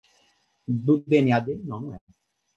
[0.69, 1.63] Do DNA dele?
[1.65, 1.99] Não, não é.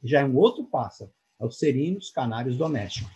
[0.04, 3.12] Já é um outro pássaro é os serinos canários domésticos.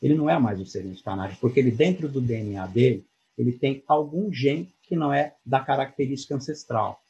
[0.00, 3.84] Ele não é mais o serinos canários, porque ele dentro do DNA dele, ele tem
[3.86, 7.00] algum gene que não é da característica ancestral.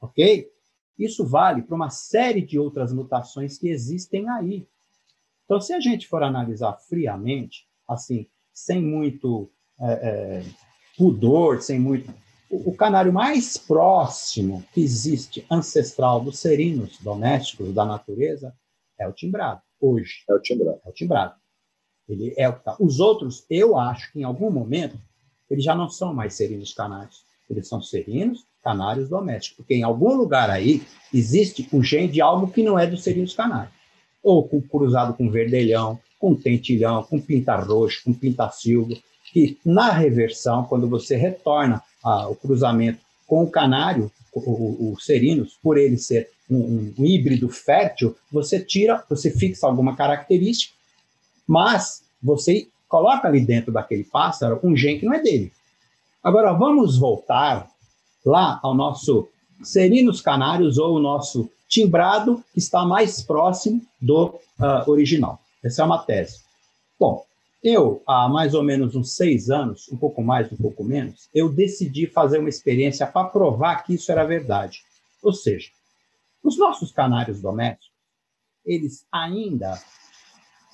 [0.00, 0.50] Ok?
[0.98, 4.66] Isso vale para uma série de outras mutações que existem aí.
[5.44, 8.28] Então, se a gente for analisar friamente, assim,
[8.64, 10.44] sem muito é, é,
[10.96, 12.12] pudor, sem muito.
[12.50, 18.54] O, o, canário mais próximo que existe ancestral dos serinos domésticos da natureza
[18.98, 20.24] é o timbrado, hoje.
[20.28, 20.80] É o timbrado.
[20.84, 21.34] É o timbrado.
[22.08, 22.76] Ele é o que tá.
[22.78, 24.98] Os outros, eu acho que em algum momento,
[25.48, 27.24] eles já não são mais serinos canários.
[27.48, 29.58] Eles são serinos canários domésticos.
[29.58, 30.82] Porque em algum lugar aí
[31.14, 33.72] existe o gene de algo que não é dos serinos canários.
[34.22, 38.94] Ou com, cruzado com verdelhão, com tentilhão, com pinta roxo, com pinta silva,
[39.32, 45.58] que na reversão, quando você retorna ah, o cruzamento com o canário, o, o, serinos,
[45.62, 50.74] por ele ser um, um, híbrido fértil, você tira, você fixa alguma característica,
[51.46, 55.52] mas você coloca ali dentro daquele pássaro um gene que não é dele.
[56.22, 57.68] Agora vamos voltar
[58.24, 59.28] lá ao nosso
[59.62, 65.40] serinos canários ou o nosso timbrado que está mais próximo do uh, original.
[65.62, 66.40] Essa é uma tese.
[66.98, 67.24] Bom,
[67.62, 71.52] eu, há mais ou menos uns seis anos, um pouco mais, um pouco menos, eu
[71.52, 74.82] decidi fazer uma experiência para provar que isso era verdade.
[75.22, 75.70] Ou seja,
[76.42, 77.90] os nossos canários domésticos,
[78.64, 79.78] eles ainda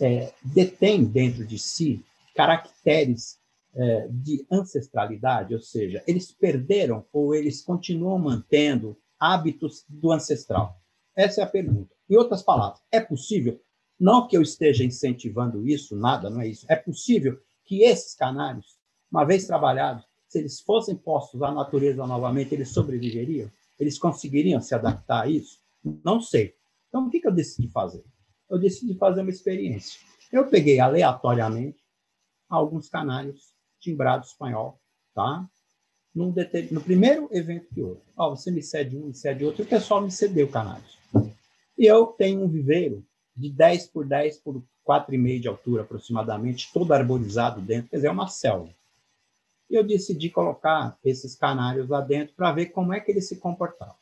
[0.01, 3.39] é, detêm dentro de si caracteres
[3.75, 10.81] é, de ancestralidade, ou seja, eles perderam ou eles continuam mantendo hábitos do ancestral?
[11.17, 11.95] Essa é a pergunta.
[12.09, 13.61] Em outras palavras, é possível?
[13.99, 16.67] Não que eu esteja incentivando isso, nada, não é isso.
[16.69, 18.79] É possível que esses canários,
[19.11, 23.51] uma vez trabalhados, se eles fossem postos à natureza novamente, eles sobreviveriam?
[23.79, 25.61] Eles conseguiriam se adaptar a isso?
[26.05, 26.55] Não sei.
[26.89, 28.05] Então, o que, eu decidi fazer?
[28.51, 30.01] Eu decidi fazer uma experiência.
[30.33, 31.79] Eu peguei aleatoriamente
[32.49, 34.81] alguns canários timbrados espanhol,
[35.15, 35.49] tá?
[36.15, 36.35] Num
[36.71, 38.01] no primeiro evento que houve.
[38.17, 40.99] Ó, você me cede um, me cede outro, e o pessoal me cedeu canários.
[41.79, 43.06] E eu tenho um viveiro
[43.37, 48.11] de 10 por 10 por 4,5 de altura aproximadamente, todo arborizado dentro, quer dizer, é
[48.11, 48.71] uma selva.
[49.69, 53.37] E eu decidi colocar esses canários lá dentro para ver como é que eles se
[53.37, 53.97] comportavam.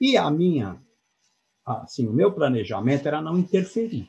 [0.00, 0.80] E a minha,
[1.64, 4.08] assim, o meu planejamento era não interferir.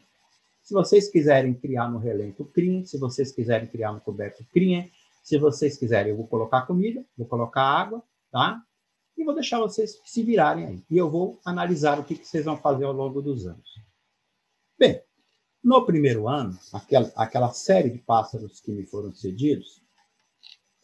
[0.61, 2.85] Se vocês quiserem criar no relento, criem.
[2.85, 4.91] Se vocês quiserem criar no coberto, criem.
[5.23, 8.61] Se vocês quiserem, eu vou colocar comida, vou colocar água, tá?
[9.17, 10.83] E vou deixar vocês se virarem aí.
[10.89, 13.88] E eu vou analisar o que, que vocês vão fazer ao longo dos anos.
[14.79, 15.03] Bem,
[15.61, 19.83] no primeiro ano, aquela, aquela série de pássaros que me foram cedidos,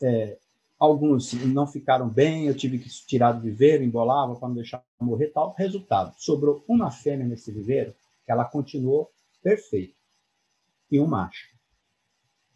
[0.03, 0.37] é,
[0.77, 5.29] alguns não ficaram bem, eu tive que tirar do viveiro, embolava para não deixar morrer
[5.29, 5.55] tal.
[5.57, 9.09] Resultado, sobrou uma fêmea nesse viveiro, que ela continuou
[9.41, 9.95] perfeita,
[10.91, 11.47] e um macho.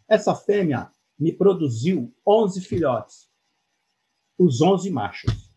[0.10, 3.30] Essa fêmea me produziu 11 filhotes,
[4.38, 5.54] os 11 machos.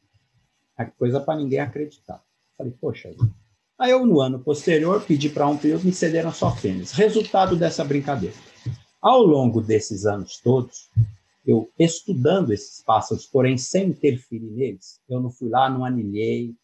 [0.79, 2.25] É coisa para ninguém acreditar.
[2.57, 3.11] Falei, poxa.
[3.79, 6.93] Aí eu, no ano posterior, pedi para um período, me cederam só fêmeas.
[6.93, 8.37] Resultado dessa brincadeira.
[9.01, 10.89] Ao longo desses anos todos,
[11.45, 16.55] eu estudando esses pássaros, porém sem interferir neles, eu não fui lá, não anilhei,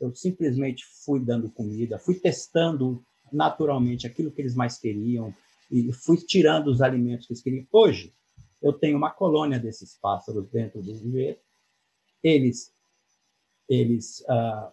[0.00, 3.02] eu simplesmente fui dando comida, fui testando
[3.32, 5.34] naturalmente aquilo que eles mais queriam
[5.70, 7.66] e fui tirando os alimentos que eles queriam.
[7.72, 8.12] Hoje,
[8.62, 11.38] eu tenho uma colônia desses pássaros dentro do viveiro.
[12.22, 12.72] Eles,
[13.68, 14.72] eles, uh,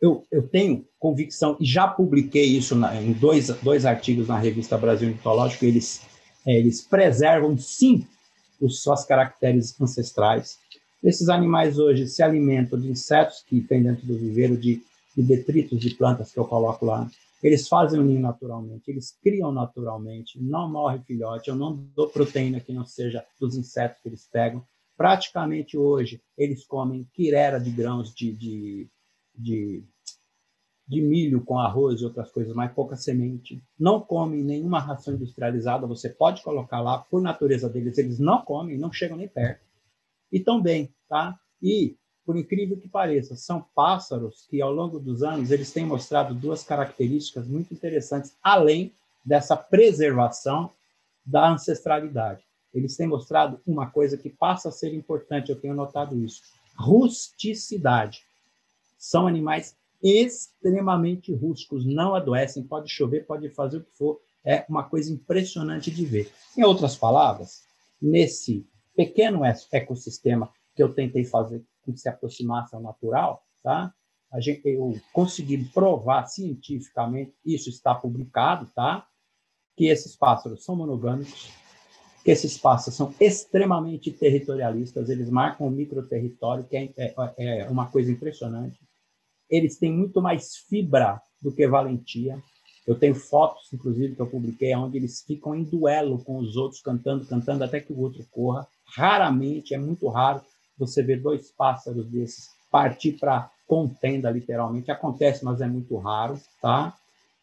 [0.00, 4.78] eu, eu tenho convicção e já publiquei isso na, em dois, dois artigos na revista
[4.78, 5.64] Brasil Mitológico.
[5.64, 6.00] Eles,
[6.46, 8.06] é, eles preservam sim
[8.60, 10.58] os, suas caracteres ancestrais.
[11.04, 14.82] Esses animais hoje se alimentam de insetos que tem dentro do viveiro, de,
[15.16, 17.10] de detritos de plantas que eu coloco lá.
[17.42, 22.60] Eles fazem o ninho naturalmente, eles criam naturalmente, não morre filhote, eu não dou proteína
[22.60, 24.62] que não seja dos insetos que eles pegam.
[24.94, 28.86] Praticamente hoje, eles comem quirera de grãos de, de,
[29.40, 29.82] de,
[30.86, 33.62] de milho com arroz e outras coisas, mas pouca semente.
[33.78, 38.78] Não comem nenhuma ração industrializada, você pode colocar lá, por natureza deles, eles não comem,
[38.78, 39.64] não chegam nem perto.
[40.30, 41.38] E também, tá?
[41.62, 46.34] E por incrível que pareça, são pássaros que ao longo dos anos eles têm mostrado
[46.34, 48.92] duas características muito interessantes, além
[49.24, 50.70] dessa preservação
[51.24, 52.44] da ancestralidade.
[52.72, 56.42] Eles têm mostrado uma coisa que passa a ser importante, eu tenho notado isso:
[56.76, 58.22] rusticidade.
[59.00, 64.84] São animais extremamente rústicos, não adoecem, pode chover, pode fazer o que for, é uma
[64.84, 66.30] coisa impressionante de ver.
[66.56, 67.62] Em outras palavras,
[68.00, 69.40] nesse pequeno
[69.72, 73.92] ecossistema que eu tentei fazer que se aproximasse ao natural, tá?
[74.30, 79.06] A gente, eu consegui provar cientificamente, isso está publicado, tá?
[79.74, 81.50] Que esses pássaros são monogâmicos,
[82.22, 87.90] que esses pássaros são extremamente territorialistas, eles marcam o microterritório, que é, é, é uma
[87.90, 88.78] coisa impressionante.
[89.50, 92.40] Eles têm muito mais fibra do que valentia.
[92.86, 96.80] Eu tenho fotos, inclusive, que eu publiquei, onde eles ficam em duelo com os outros,
[96.80, 98.66] cantando, cantando até que o outro corra.
[98.96, 100.40] Raramente, é muito raro,
[100.78, 104.90] você vê dois pássaros desses partir para contenda, literalmente.
[104.90, 106.96] Acontece, mas é muito raro, tá?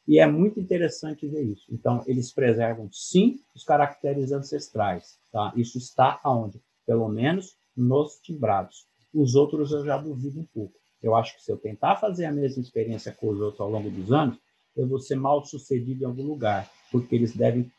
[0.07, 1.65] E é muito interessante ver isso.
[1.69, 5.51] Então, eles preservam, sim, os caracteres ancestrais, tá?
[5.55, 6.61] Isso está aonde?
[6.85, 8.87] Pelo menos nos timbrados.
[9.13, 10.73] Os outros eu já duvido um pouco.
[11.01, 13.89] Eu acho que se eu tentar fazer a mesma experiência com os outros ao longo
[13.89, 14.37] dos anos,
[14.75, 17.71] eu vou ser mal sucedido em algum lugar, porque eles devem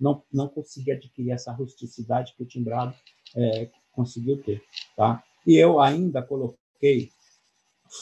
[0.00, 2.94] não, não conseguir adquirir essa rusticidade que o timbrado
[3.36, 4.62] é, conseguiu ter.
[4.96, 5.22] Tá?
[5.46, 7.10] E eu ainda coloquei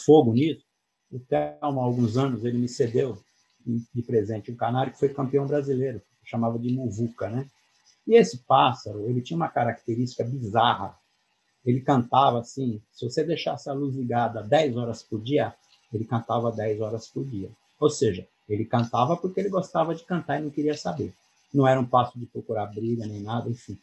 [0.05, 0.65] fogo nisso.
[1.11, 3.19] O Thelma, há alguns anos, ele me cedeu
[3.67, 7.47] de presente um canário que foi campeão brasileiro, chamava de muvuca, né?
[8.07, 10.97] E esse pássaro, ele tinha uma característica bizarra.
[11.65, 15.55] Ele cantava assim, se você deixasse a luz ligada 10 horas por dia,
[15.93, 17.51] ele cantava 10 horas por dia.
[17.81, 21.13] Ou seja, ele cantava porque ele gostava de cantar e não queria saber.
[21.53, 23.79] Não era um passo de procurar briga nem nada, enfim.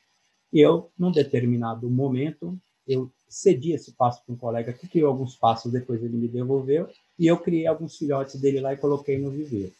[0.51, 2.57] E eu, num determinado momento,
[2.87, 6.89] eu cedi esse passo para um colega que criou alguns passos, depois ele me devolveu,
[7.17, 9.73] e eu criei alguns filhotes dele lá e coloquei no viveiro.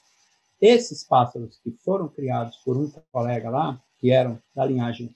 [0.60, 5.14] Esses pássaros que foram criados por um colega lá, que eram da linhagem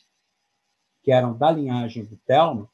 [1.03, 2.69] que eram da linhagem do Telmo,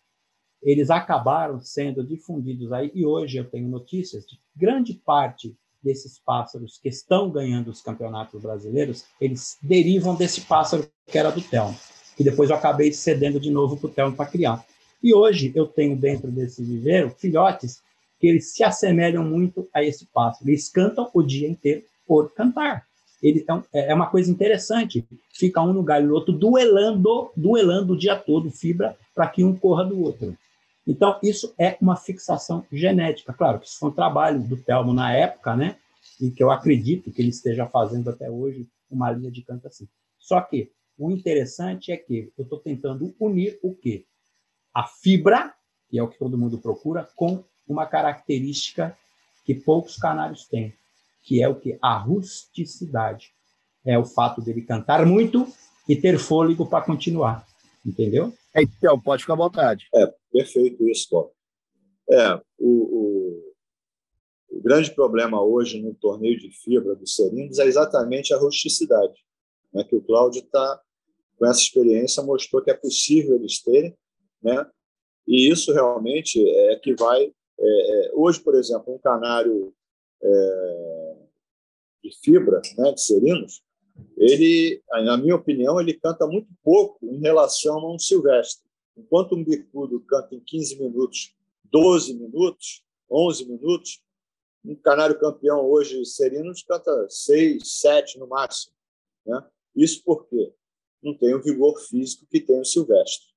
[0.61, 6.79] eles acabaram sendo difundidos aí e hoje eu tenho notícias de grande parte desses pássaros
[6.79, 11.75] que estão ganhando os campeonatos brasileiros, eles derivam desse pássaro que era do Telmo
[12.15, 14.65] que depois eu acabei cedendo de novo para o Telmo para criar.
[15.03, 17.83] E hoje eu tenho dentro desse viveiro filhotes
[18.19, 20.49] que eles se assemelham muito a esse pássaro.
[20.49, 22.87] Eles cantam o dia inteiro por cantar.
[23.25, 25.03] Ele, é, é uma coisa interessante.
[25.33, 29.55] Fica um no galho do outro, duelando, duelando o dia todo, fibra, para que um
[29.55, 30.37] corra do outro.
[30.85, 33.33] Então, isso é uma fixação genética.
[33.33, 35.77] Claro que isso foi um trabalho do Telmo na época, né?
[36.21, 39.87] E que eu acredito que ele esteja fazendo até hoje uma linha de canto assim.
[40.19, 44.05] Só que o interessante é que eu estou tentando unir o quê?
[44.71, 45.51] A fibra,
[45.89, 48.95] que é o que todo mundo procura, com uma característica
[49.43, 50.75] que poucos canários têm,
[51.25, 51.77] que é o que?
[51.81, 53.33] A rusticidade.
[53.83, 55.47] é o fato dele cantar muito
[55.87, 57.45] e ter fôlego para continuar,
[57.85, 58.33] entendeu?
[58.55, 59.87] É, então, pode ficar à vontade.
[59.93, 61.31] É, perfeito isso, Paulo.
[62.09, 63.53] É, o, o,
[64.51, 69.19] o, grande problema hoje no torneio de fibra dos Serinos é exatamente a rusticidade,
[69.73, 70.81] né, que o Cláudio está,
[71.37, 73.95] com essa experiência, mostrou que é possível eles terem,
[74.41, 74.65] né,
[75.27, 77.23] e isso realmente é que vai.
[77.59, 79.73] É, é hoje, por exemplo, um canário
[80.23, 80.94] é,
[82.09, 83.63] de fibra, né, de serinos,
[84.17, 88.65] ele, na minha opinião, ele canta muito pouco em relação a um silvestre.
[88.95, 91.35] Enquanto um bicudo canta em 15 minutos,
[91.65, 94.01] 12 minutos, 11 minutos,
[94.63, 98.73] um canário campeão hoje serinos canta 6, 7 no máximo.
[99.25, 99.43] Né?
[99.75, 100.53] Isso porque
[101.01, 103.27] não tem o vigor físico que tem o silvestre.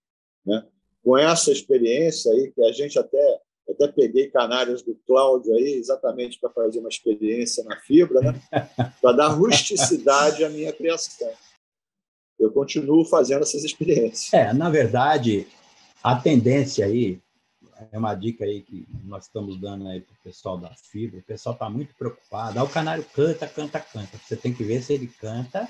[0.45, 0.67] Né?
[1.03, 6.39] Com essa experiência aí, que a gente até até peguei canários do Cláudio aí, exatamente
[6.39, 8.41] para fazer uma experiência na fibra, né?
[9.01, 11.31] para dar rusticidade à minha criação.
[12.39, 14.33] Eu continuo fazendo essas experiências.
[14.33, 15.47] É, na verdade,
[16.03, 17.21] a tendência aí,
[17.93, 21.23] é uma dica aí que nós estamos dando aí para o pessoal da fibra, o
[21.23, 22.59] pessoal está muito preocupado.
[22.59, 24.19] Ah, o canário canta, canta, canta.
[24.19, 25.69] Você tem que ver se ele canta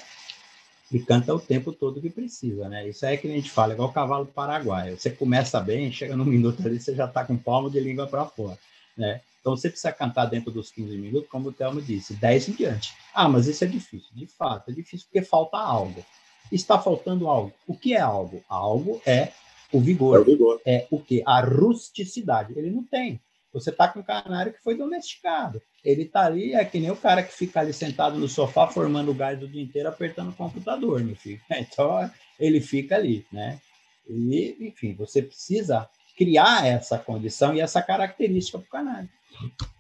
[0.91, 2.89] e canta o tempo todo que precisa, né?
[2.89, 4.99] Isso é que a gente fala, igual o cavalo paraguaio.
[4.99, 8.25] Você começa bem, chega no minuto ali, você já está com palmo de língua para
[8.25, 8.59] fora,
[8.97, 9.21] né?
[9.41, 12.95] Então você precisa cantar dentro dos 15 minutos, como o Thelmo disse, 10 em diante.
[13.15, 14.09] Ah, mas isso é difícil.
[14.15, 16.05] De fato, é difícil porque falta algo.
[16.51, 17.53] Está faltando algo.
[17.67, 18.43] O que é algo?
[18.49, 19.33] Algo é
[19.73, 20.17] o vigor.
[20.17, 20.61] É o vigor.
[20.67, 21.23] É o que?
[21.27, 22.55] A rusticidade.
[22.57, 23.21] Ele não tem.
[23.53, 25.61] Você está com um canário que foi domesticado.
[25.83, 29.11] Ele está ali, é que nem o cara que fica ali sentado no sofá formando
[29.11, 31.41] o gás do dia inteiro apertando o computador, meu filho.
[31.51, 33.61] Então, ele fica ali, né?
[34.09, 39.09] E, enfim, você precisa criar essa condição e essa característica para o canário.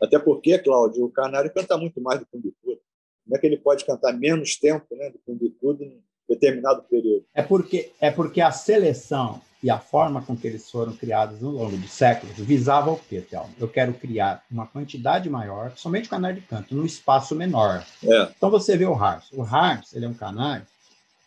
[0.01, 2.81] Até porque, Cláudio, o canário canta muito mais do que o bicudo.
[3.25, 6.83] Como é que ele pode cantar menos tempo né, do que o bicudo em determinado
[6.85, 7.27] período?
[7.35, 11.51] É porque, é porque a seleção e a forma com que eles foram criados ao
[11.51, 13.51] longo dos séculos visava o quê, Thelma?
[13.59, 17.85] Eu quero criar uma quantidade maior, somente canário de canto, num espaço menor.
[18.05, 18.33] É.
[18.37, 19.31] Então você vê o Harms.
[19.33, 20.67] O Harms, ele é um canário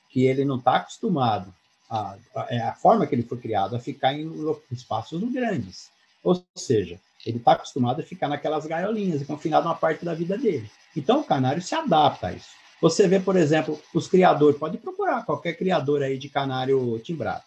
[0.09, 1.53] que ele não está acostumado,
[1.89, 4.31] a, a, é a, forma que ele foi criado, a ficar em
[4.71, 5.89] espaços grandes.
[6.23, 10.37] Ou seja, ele está acostumado a ficar naquelas gaiolinhas e confinado uma parte da vida
[10.37, 10.69] dele.
[10.95, 12.49] Então o canário se adapta a isso.
[12.81, 17.43] Você vê, por exemplo, os criadores, pode procurar qualquer criador aí de canário timbrado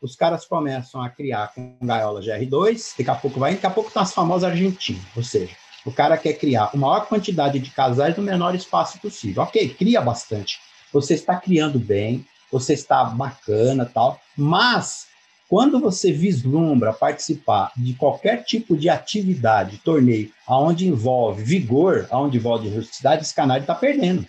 [0.00, 3.88] os caras começam a criar com gaiola GR2, daqui a pouco vai, daqui a pouco
[3.88, 7.70] estão tá as famosas argentinas, ou seja, o cara quer criar a maior quantidade de
[7.70, 9.44] casais no menor espaço possível.
[9.44, 10.58] Ok, cria bastante.
[10.92, 15.06] Você está criando bem, você está bacana tal, mas
[15.48, 22.68] quando você vislumbra participar de qualquer tipo de atividade, torneio, aonde envolve vigor, aonde envolve
[22.68, 24.26] rusticidade, esse canário está perdendo.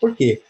[0.00, 0.42] Por quê?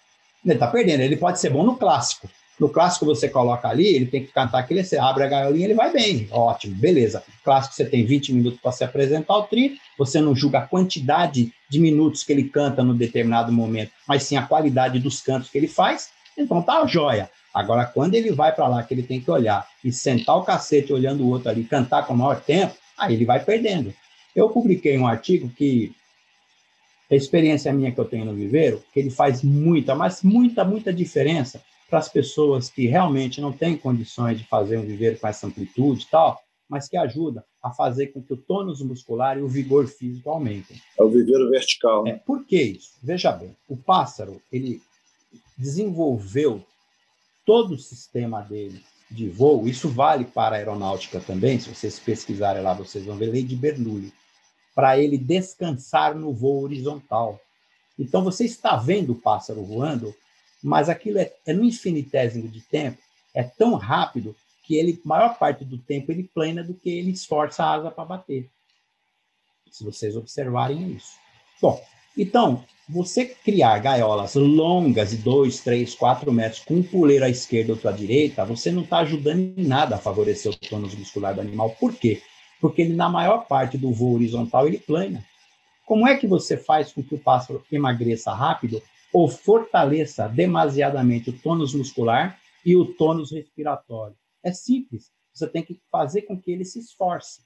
[0.44, 1.00] Ele está perdendo.
[1.00, 4.59] Ele pode ser bom no clássico, no clássico você coloca ali, ele tem que cantar
[4.59, 6.26] aquele, você abre a gaiolinha, ele vai bem.
[6.30, 7.22] Ótimo, beleza.
[7.44, 11.52] Clássico você tem 20 minutos para se apresentar o tri, você não julga a quantidade
[11.68, 15.59] de minutos que ele canta no determinado momento, mas sim a qualidade dos cantos que
[15.59, 17.30] ele faz, então tá joia.
[17.52, 20.92] Agora, quando ele vai para lá, que ele tem que olhar e sentar o cacete
[20.92, 23.94] olhando o outro ali, cantar com o maior tempo, aí ele vai perdendo.
[24.34, 25.92] Eu publiquei um artigo que
[27.11, 30.92] a experiência minha que eu tenho no viveiro, que ele faz muita, mas muita, muita
[30.92, 35.47] diferença para as pessoas que realmente não têm condições de fazer um viveiro com essa
[35.47, 39.49] amplitude e tal, mas que ajuda a fazer com que o tônus muscular e o
[39.49, 40.80] vigor físico aumentem.
[40.99, 42.05] É o viveiro vertical.
[42.05, 42.11] Né?
[42.11, 42.93] É, por que isso?
[43.03, 44.82] Veja bem, o pássaro ele
[45.57, 46.62] desenvolveu
[47.45, 52.62] todo o sistema dele de voo, isso vale para a aeronáutica também, se vocês pesquisarem
[52.62, 54.12] lá, vocês vão ver lei de Bernoulli,
[54.74, 57.41] para ele descansar no voo horizontal.
[57.97, 60.14] Então, você está vendo o pássaro voando,
[60.62, 62.98] mas aquilo é, é no infinitésimo de tempo,
[63.34, 64.34] é tão rápido
[64.64, 68.04] que ele, maior parte do tempo, ele plana do que ele esforça a asa para
[68.04, 68.50] bater.
[69.70, 71.12] Se vocês observarem isso.
[71.61, 71.80] Bom,
[72.16, 77.70] então, você criar gaiolas longas de 2, 3, 4 metros com um puleiro à esquerda
[77.70, 81.34] e outro à direita, você não está ajudando em nada a favorecer o tônus muscular
[81.34, 81.70] do animal.
[81.78, 82.22] Por quê?
[82.61, 85.24] Porque ele, na maior parte do voo horizontal, ele plana.
[85.84, 88.82] Como é que você faz com que o pássaro emagreça rápido
[89.16, 94.14] ou fortaleça demasiadamente o tônus muscular e o tônus respiratório.
[94.44, 95.10] É simples.
[95.32, 97.40] Você tem que fazer com que ele se esforce.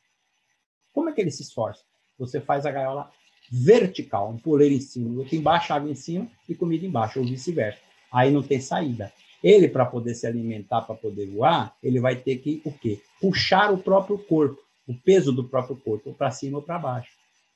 [0.93, 1.85] Como é que ele se esforça?
[2.19, 3.09] Você faz a gaiola
[3.53, 7.79] vertical, um puleiro em cima, outro embaixo, água em cima e comida embaixo, ou vice-versa.
[8.13, 9.13] Aí não tem saída.
[9.41, 13.01] Ele, para poder se alimentar, para poder voar, ele vai ter que o quê?
[13.21, 17.13] Puxar o próprio corpo, o peso do próprio corpo, para cima ou para baixo.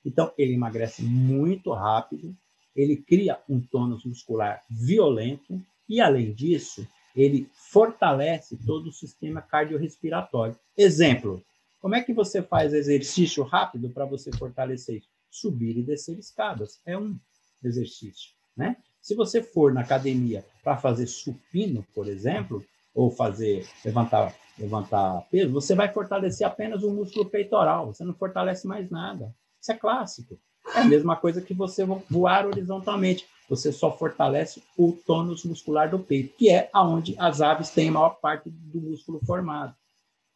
[0.06, 2.32] Então, ele emagrece muito rápido,
[2.74, 10.58] ele cria um tônus muscular violento e, além disso, ele fortalece todo o sistema cardiorrespiratório.
[10.76, 11.42] Exemplo,
[11.80, 15.08] como é que você faz exercício rápido para você fortalecer isso?
[15.30, 16.80] Subir e descer escadas.
[16.84, 17.18] É um
[17.62, 18.76] exercício, né?
[19.00, 22.64] Se você for na academia para fazer supino, por exemplo,
[22.94, 28.66] ou fazer levantar levantar peso, você vai fortalecer apenas o músculo peitoral, você não fortalece
[28.66, 29.34] mais nada.
[29.60, 30.38] Isso é clássico.
[30.74, 33.26] É a mesma coisa que você voar horizontalmente.
[33.48, 37.92] Você só fortalece o tônus muscular do peito, que é aonde as aves têm a
[37.92, 39.74] maior parte do músculo formado.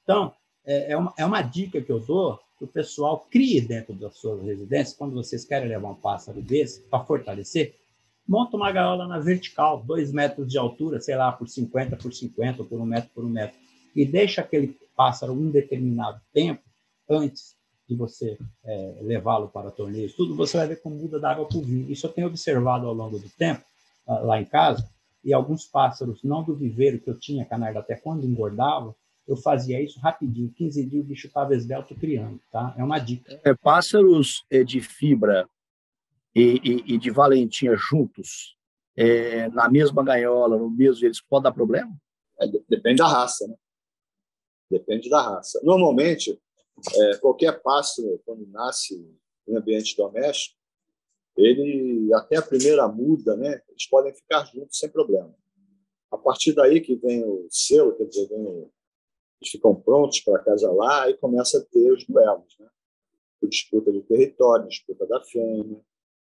[0.05, 0.33] Então,
[0.65, 4.17] é, é uma, é uma dica que eu dou que o pessoal crie dentro das
[4.17, 7.75] suas residências, quando vocês querem levar um pássaro desse para fortalecer,
[8.27, 12.63] monta uma gaiola na vertical, dois metros de altura, sei lá, por 50 por 50,
[12.63, 13.57] ou por um metro por um metro,
[13.95, 16.63] e deixa aquele pássaro um determinado tempo
[17.09, 17.58] antes
[17.89, 21.57] de você é, levá-lo para torneios, tudo, você vai ver como muda da água para
[21.57, 21.91] o vinho.
[21.91, 23.65] Isso eu tenho observado ao longo do tempo,
[24.07, 24.87] ah, lá em casa,
[25.25, 28.95] e alguns pássaros, não do viveiro que eu tinha, canarda, até quando engordava,
[29.27, 32.75] eu fazia isso rapidinho, 15 dias o bicho estava esbelto criando, tá?
[32.77, 33.41] É uma dica.
[33.43, 35.49] É, pássaros é, de fibra
[36.35, 38.57] e, e, e de valentinha juntos,
[38.97, 41.95] é, na mesma gaiola, no mesmo, eles podem dar problema?
[42.39, 43.55] É, depende da raça, né?
[44.71, 45.61] Depende da raça.
[45.63, 46.39] Normalmente,
[46.95, 48.95] é, qualquer pássaro, quando nasce
[49.47, 50.57] em ambiente doméstico,
[51.37, 53.63] ele até a primeira muda, né?
[53.69, 55.33] Eles podem ficar juntos sem problema.
[56.11, 58.69] A partir daí que vem o selo, quer dizer, vem
[59.41, 62.67] eles ficam prontos para acasalar e começa a ter os duelos, né?
[63.41, 65.81] O disputa de território, disputa da fêmea.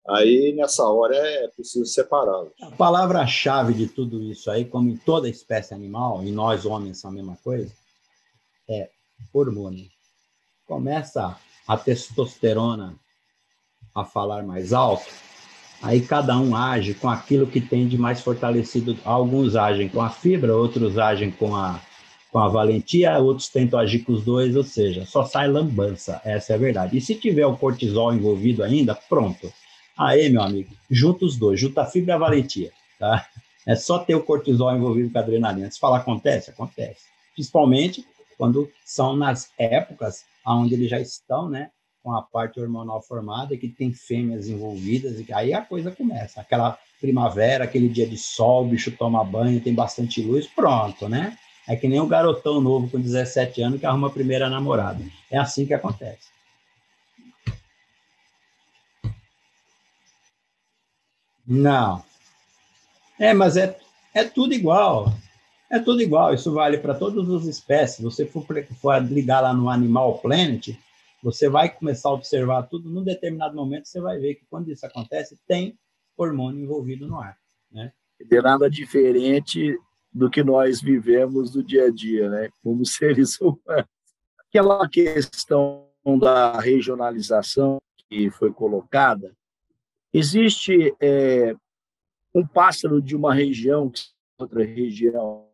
[0.07, 2.53] Aí, nessa hora, é preciso separá-los.
[2.61, 7.09] A palavra-chave de tudo isso aí, como em toda espécie animal, e nós homens são
[7.09, 7.73] a mesma coisa,
[8.69, 8.89] é
[9.33, 9.89] hormônio.
[10.74, 12.95] Começa a testosterona
[13.93, 15.05] a falar mais alto,
[15.84, 18.97] aí cada um age com aquilo que tem de mais fortalecido.
[19.05, 21.80] Alguns agem com a fibra, outros agem com a,
[22.32, 26.53] com a valentia, outros tentam agir com os dois, ou seja, só sai lambança, essa
[26.53, 26.97] é a verdade.
[26.97, 29.53] E se tiver o cortisol envolvido ainda, pronto.
[29.95, 33.28] Aí, meu amigo, junta os dois, junta a fibra e a valentia, tá?
[33.67, 35.69] É só ter o cortisol envolvido com a adrenalina.
[35.69, 37.03] Se falar acontece, acontece.
[37.36, 38.03] Principalmente
[38.39, 41.69] quando são nas épocas onde eles já estão, né,
[42.03, 46.41] com a parte hormonal formada, que tem fêmeas envolvidas, e aí a coisa começa.
[46.41, 51.37] Aquela primavera, aquele dia de sol, o bicho toma banho, tem bastante luz, pronto, né?
[51.67, 55.01] É que nem um garotão novo com 17 anos que arruma a primeira namorada.
[55.31, 56.27] É assim que acontece.
[61.47, 62.03] Não.
[63.19, 63.77] É, mas é,
[64.13, 65.13] é tudo igual.
[65.74, 68.03] É tudo igual, isso vale para todas as espécies.
[68.03, 68.45] Você for,
[68.80, 70.67] for ligar lá no Animal Planet,
[71.24, 72.91] você vai começar a observar tudo.
[72.91, 75.76] Num determinado momento, você vai ver que quando isso acontece, tem
[76.15, 77.36] hormônio envolvido no ar.
[77.71, 77.91] Né?
[78.24, 79.76] De nada diferente
[80.13, 82.49] do que nós vivemos no dia a dia, né?
[82.61, 83.88] como seres humanos.
[84.47, 85.88] Aquela questão
[86.19, 89.36] da regionalização que foi colocada,
[90.13, 91.55] existe é,
[92.32, 95.47] um pássaro de uma região que outra região.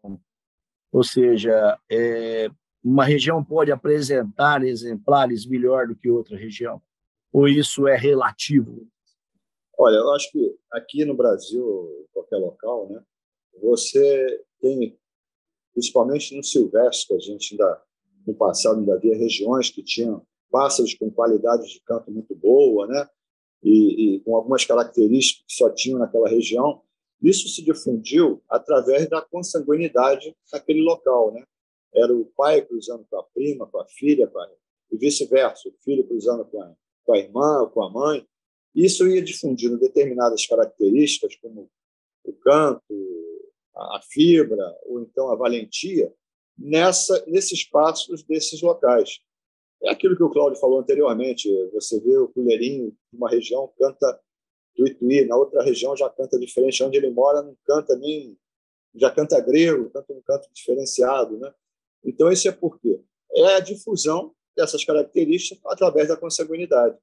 [0.92, 2.50] Ou seja, é,
[2.84, 6.82] uma região pode apresentar exemplares melhor do que outra região?
[7.32, 8.88] Ou isso é relativo?
[9.78, 11.64] Olha, eu acho que aqui no Brasil,
[12.02, 13.02] em qualquer local, né,
[13.62, 14.98] você tem,
[15.74, 17.82] principalmente no silvestre, a gente ainda,
[18.26, 23.08] no passado, ainda havia regiões que tinham pássaros com qualidade de canto muito boa, né,
[23.64, 26.82] e, e com algumas características que só tinham naquela região.
[27.22, 31.44] Isso se difundiu através da consanguinidade naquele local, né?
[31.94, 34.50] Era o pai cruzando com a prima, com a filha, com a...
[34.92, 38.26] e vice-versa, o filho cruzando com a, com a irmã, com a mãe.
[38.74, 41.70] Isso ia difundindo determinadas características, como
[42.24, 42.84] o canto,
[43.76, 46.14] a fibra, ou então a valentia,
[46.58, 49.20] nessa, nesses passos desses locais.
[49.82, 51.50] É aquilo que o Cláudio falou anteriormente.
[51.74, 54.20] Você vê o colherinho de uma região canta
[54.80, 58.38] do Ituí, na outra região já canta diferente, onde ele mora não canta nem,
[58.96, 61.54] já canta grego, canta um canto diferenciado, né?
[62.04, 63.02] Então isso é por quê?
[63.34, 66.98] É a difusão dessas características através da consanguinidade.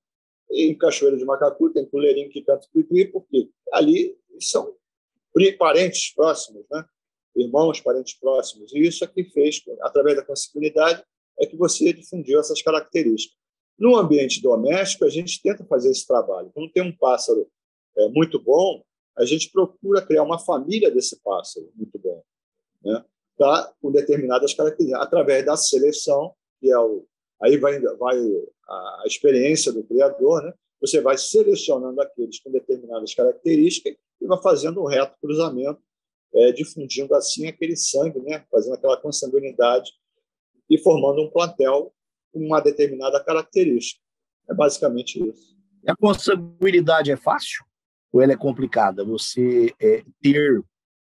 [0.50, 4.74] E em Cachoeira de Macacu tem colherinho que canta do Ituí, porque ali são
[5.58, 6.82] parentes próximos, né?
[7.36, 8.72] Irmãos, parentes próximos.
[8.72, 11.04] E isso é que fez, através da consanguinidade,
[11.38, 13.36] é que você difundiu essas características.
[13.78, 16.50] No ambiente doméstico, a gente tenta fazer esse trabalho.
[16.54, 17.46] Quando tem um pássaro
[17.96, 18.82] é, muito bom,
[19.16, 22.22] a gente procura criar uma família desse pássaro muito bom,
[22.84, 23.04] né?
[23.38, 27.06] Tá, com determinadas características, através da seleção, que é o.
[27.42, 28.18] Aí vai, vai
[28.66, 30.54] a experiência do criador, né?
[30.80, 35.78] você vai selecionando aqueles com determinadas características e vai fazendo um reto cruzamento,
[36.34, 38.42] é, difundindo assim aquele sangue, né?
[38.50, 39.90] fazendo aquela consanguinidade
[40.70, 41.92] e formando um plantel
[42.32, 44.00] com uma determinada característica.
[44.48, 45.54] É basicamente isso.
[45.86, 47.66] A consanguinidade é fácil
[48.16, 49.04] ou ela é complicada?
[49.04, 50.64] Você é, ter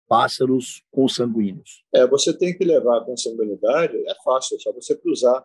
[0.09, 1.85] pássaros consanguíneos?
[1.95, 5.45] É, você tem que levar a consanguinidade, é fácil, é só você cruzar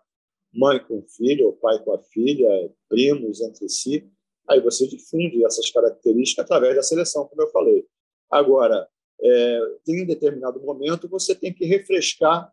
[0.53, 4.09] mãe com filho, ou pai com a filha, primos entre si.
[4.49, 7.85] Aí você difunde essas características através da seleção, como eu falei.
[8.31, 8.87] Agora,
[9.21, 12.51] é, em determinado momento, você tem que refrescar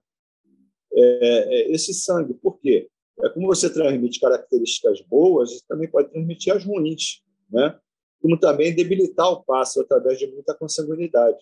[0.92, 2.34] é, é, esse sangue.
[2.34, 2.88] Por quê?
[3.22, 7.78] É, como você transmite características boas, você também pode transmitir as ruins, né?
[8.20, 11.38] Como também debilitar o pássaro através de muita consanguinidade.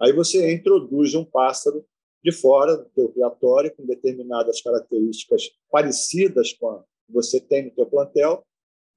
[0.00, 1.84] Aí você introduz um pássaro
[2.22, 7.70] de fora do teu criatório com determinadas características parecidas com a que você tem no
[7.70, 8.44] teu plantel,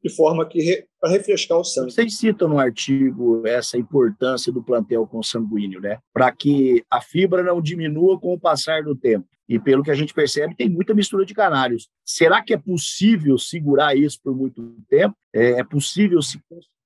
[0.04, 1.92] de forma que para refrescar o sangue.
[1.92, 6.00] Vocês citam no artigo essa importância do plantel consanguíneo, né?
[6.14, 9.28] Para que a fibra não diminua com o passar do tempo.
[9.48, 11.90] E pelo que a gente percebe, tem muita mistura de canários.
[12.06, 15.16] Será que é possível segurar isso por muito tempo?
[15.34, 16.40] É, é possível se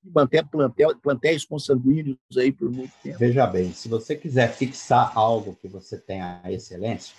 [0.04, 3.18] manter plantel, plantéis consanguíneos aí por muito tempo.
[3.18, 7.16] Veja bem, se você quiser fixar algo que você tenha excelência,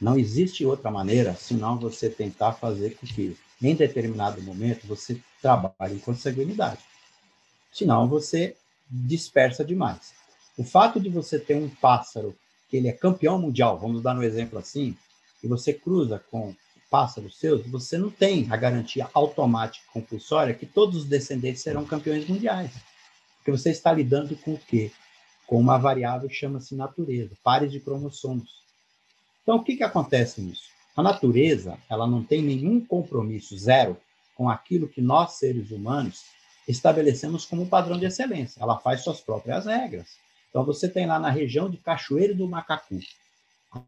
[0.00, 5.96] não existe outra maneira senão você tentar fazer com que, em determinado momento, você trabalhe
[5.96, 6.80] em consanguinidade.
[7.72, 8.56] Senão você
[8.88, 10.12] dispersa demais.
[10.56, 12.34] O fato de você ter um pássaro
[12.68, 14.96] que ele é campeão mundial, vamos dar um exemplo assim,
[15.42, 16.54] e você cruza com
[16.90, 22.26] pássaros seus, você não tem a garantia automática compulsória que todos os descendentes serão campeões
[22.28, 22.72] mundiais.
[23.36, 24.90] Porque você está lidando com o quê?
[25.46, 28.62] Com uma variável que chama-se natureza, pares de cromossomos.
[29.42, 30.68] Então, o que, que acontece nisso?
[30.96, 33.96] A natureza ela não tem nenhum compromisso zero
[34.34, 36.24] com aquilo que nós, seres humanos,
[36.66, 38.60] estabelecemos como padrão de excelência.
[38.62, 40.18] Ela faz suas próprias regras.
[40.50, 43.00] Então, você tem lá na região de Cachoeiro do Macacu,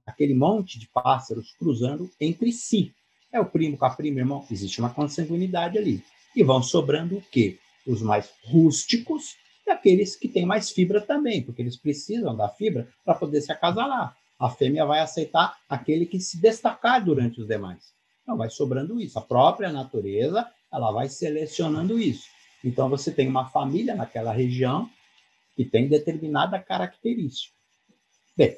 [0.07, 2.95] aquele monte de pássaros cruzando entre si.
[3.33, 4.45] É o primo com a prima, irmão.
[4.51, 6.03] Existe uma consanguinidade ali.
[6.35, 7.59] E vão sobrando o quê?
[7.87, 12.89] Os mais rústicos e aqueles que têm mais fibra também, porque eles precisam da fibra
[13.05, 14.17] para poder se acasalar.
[14.39, 17.93] A fêmea vai aceitar aquele que se destacar durante os demais.
[18.23, 19.19] Então, vai sobrando isso.
[19.19, 22.27] A própria natureza, ela vai selecionando isso.
[22.65, 24.89] Então, você tem uma família naquela região
[25.55, 27.55] que tem determinada característica.
[28.37, 28.57] Bem,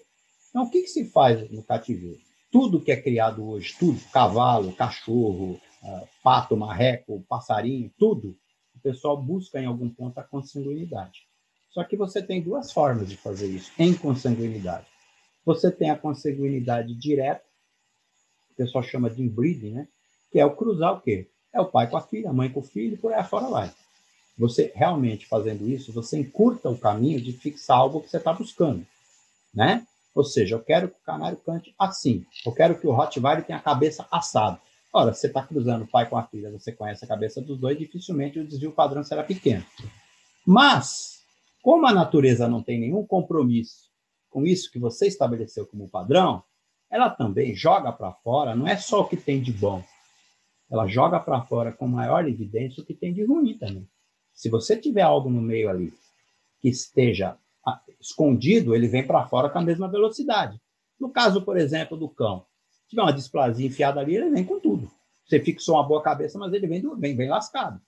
[0.53, 2.21] então, o que, que se faz no cativeiro?
[2.51, 8.37] Tudo que é criado hoje, tudo, cavalo, cachorro, uh, pato, marreco, passarinho, tudo,
[8.77, 11.27] o pessoal busca em algum ponto a consanguinidade.
[11.71, 14.87] Só que você tem duas formas de fazer isso, em consanguinidade.
[15.43, 17.43] Você tem a consanguinidade direta,
[18.51, 19.89] o pessoal chama de inbreeding, né?
[20.31, 21.31] que é o cruzar o quê?
[21.51, 23.73] É o pai com a filha, a mãe com o filho, por aí afora vai.
[24.39, 28.87] Você realmente fazendo isso, você encurta o caminho de fixar algo que você está buscando,
[29.55, 29.87] né?
[30.15, 32.25] Ou seja, eu quero que o canário cante assim.
[32.45, 34.61] Eu quero que o Rottweiler tenha a cabeça assada.
[34.93, 37.79] Ora, você está cruzando o pai com a filha, você conhece a cabeça dos dois,
[37.79, 39.65] dificilmente o desvio padrão será pequeno.
[40.47, 41.23] Mas,
[41.63, 43.91] como a natureza não tem nenhum compromisso
[44.29, 46.43] com isso que você estabeleceu como padrão,
[46.91, 49.83] ela também joga para fora, não é só o que tem de bom.
[50.71, 53.89] Ela joga para fora com maior evidência o que tem de ruim também.
[54.35, 55.93] Se você tiver algo no meio ali
[56.61, 57.37] que esteja
[58.01, 60.61] escondido, ele vem para fora com a mesma velocidade.
[60.99, 64.61] No caso, por exemplo, do cão, se tiver uma displasia enfiada ali, ele vem com
[64.61, 64.91] tudo.
[65.25, 67.81] Você fixou uma boa cabeça, mas ele vem, do, vem, vem lascado.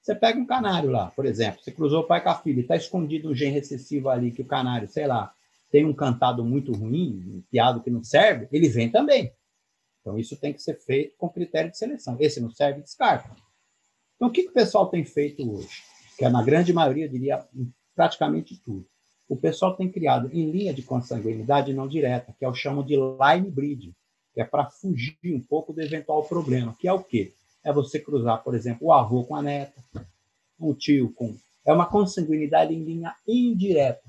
[0.00, 2.76] Você pega um canário lá, por exemplo, você cruzou o pai com a filha, está
[2.76, 5.32] escondido um gene recessivo ali, que o canário, sei lá,
[5.70, 9.32] tem um cantado muito ruim, um piado que não serve, ele vem também.
[10.00, 12.16] Então, isso tem que ser feito com critério de seleção.
[12.18, 13.30] Esse não serve, descarta.
[14.16, 15.68] Então, o que, que o pessoal tem feito hoje?
[16.18, 17.46] Que é, na grande maioria, eu diria,
[17.94, 18.86] praticamente tudo
[19.32, 22.96] o pessoal tem criado em linha de consanguinidade não direta, que é o chamo de
[22.96, 23.90] line breed,
[24.34, 27.32] que é para fugir um pouco do eventual problema, que é o quê?
[27.64, 29.82] É você cruzar, por exemplo, o avô com a neta,
[30.60, 31.34] um tio com.
[31.64, 34.02] É uma consanguinidade em linha indireta.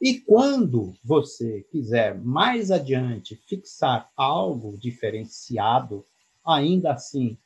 [0.00, 6.02] E quando você quiser mais adiante fixar algo diferenciado,
[6.42, 7.36] ainda assim,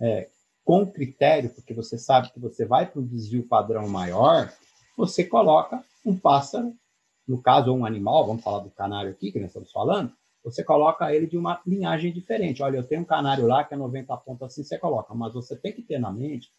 [0.00, 0.28] é,
[0.64, 4.52] com critério, porque você sabe que você vai para um desvio padrão maior,
[4.96, 6.74] você coloca um pássaro,
[7.26, 10.12] no caso, ou um animal, vamos falar do canário aqui, que nós estamos falando,
[10.44, 12.62] você coloca ele de uma linhagem diferente.
[12.62, 15.56] Olha, eu tenho um canário lá que é 90 pontos assim, você coloca, mas você
[15.56, 16.52] tem que ter na mente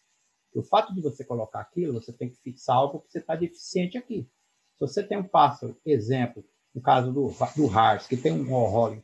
[0.52, 3.34] que o fato de você colocar aquilo, você tem que fixar algo que você está
[3.34, 4.28] deficiente aqui.
[4.74, 6.44] Se você tem um pássaro, exemplo,
[6.74, 9.02] no caso do, do Hars, que tem um Warhol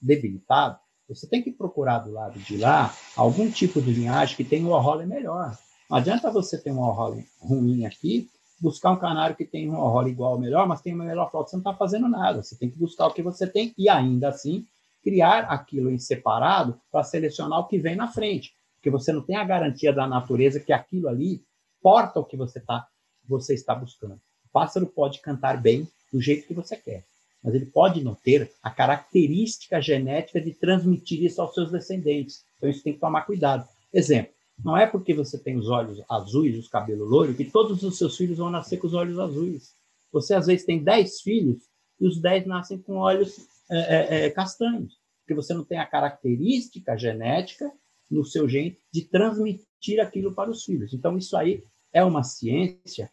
[0.00, 0.78] debilitado,
[1.08, 4.70] você tem que procurar do lado de lá algum tipo de linhagem que tenha um
[4.70, 5.56] Warhol melhor.
[5.88, 8.28] Não adianta você ter um all ruim aqui,
[8.60, 11.50] buscar um canário que tem um all igual ou melhor, mas tem uma melhor frota,
[11.50, 12.42] você não está fazendo nada.
[12.42, 14.66] Você tem que buscar o que você tem e ainda assim
[15.02, 18.52] criar aquilo em separado para selecionar o que vem na frente.
[18.76, 21.42] Porque você não tem a garantia da natureza que aquilo ali
[21.82, 22.86] porta o que você, tá,
[23.28, 24.14] você está buscando.
[24.14, 27.04] O pássaro pode cantar bem do jeito que você quer,
[27.42, 32.44] mas ele pode não ter a característica genética de transmitir isso aos seus descendentes.
[32.56, 33.66] Então, isso tem que tomar cuidado.
[33.92, 34.32] Exemplo,
[34.64, 38.16] não é porque você tem os olhos azuis, os cabelos loiros, que todos os seus
[38.16, 39.74] filhos vão nascer com os olhos azuis.
[40.12, 41.62] Você, às vezes, tem 10 filhos
[42.00, 45.86] e os 10 nascem com olhos é, é, é, castanhos, porque você não tem a
[45.86, 47.70] característica genética
[48.10, 50.92] no seu gene de transmitir aquilo para os filhos.
[50.92, 53.10] Então, isso aí é uma ciência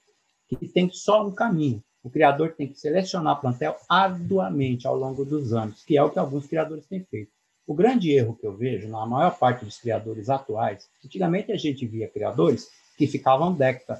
[0.47, 1.83] que tem só um caminho.
[2.01, 6.19] O criador tem que selecionar plantel arduamente ao longo dos anos, que é o que
[6.19, 7.31] alguns criadores têm feito.
[7.67, 11.85] O grande erro que eu vejo na maior parte dos criadores atuais, antigamente a gente
[11.87, 13.57] via criadores que ficavam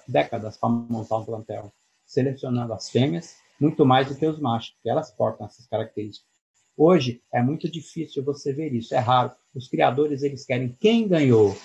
[0.08, 1.74] décadas para montar um plantel,
[2.06, 6.30] selecionando as fêmeas muito mais do que os machos, porque elas portam essas características.
[6.78, 9.32] Hoje é muito difícil você ver isso, é raro.
[9.54, 11.56] Os criadores eles querem quem ganhou.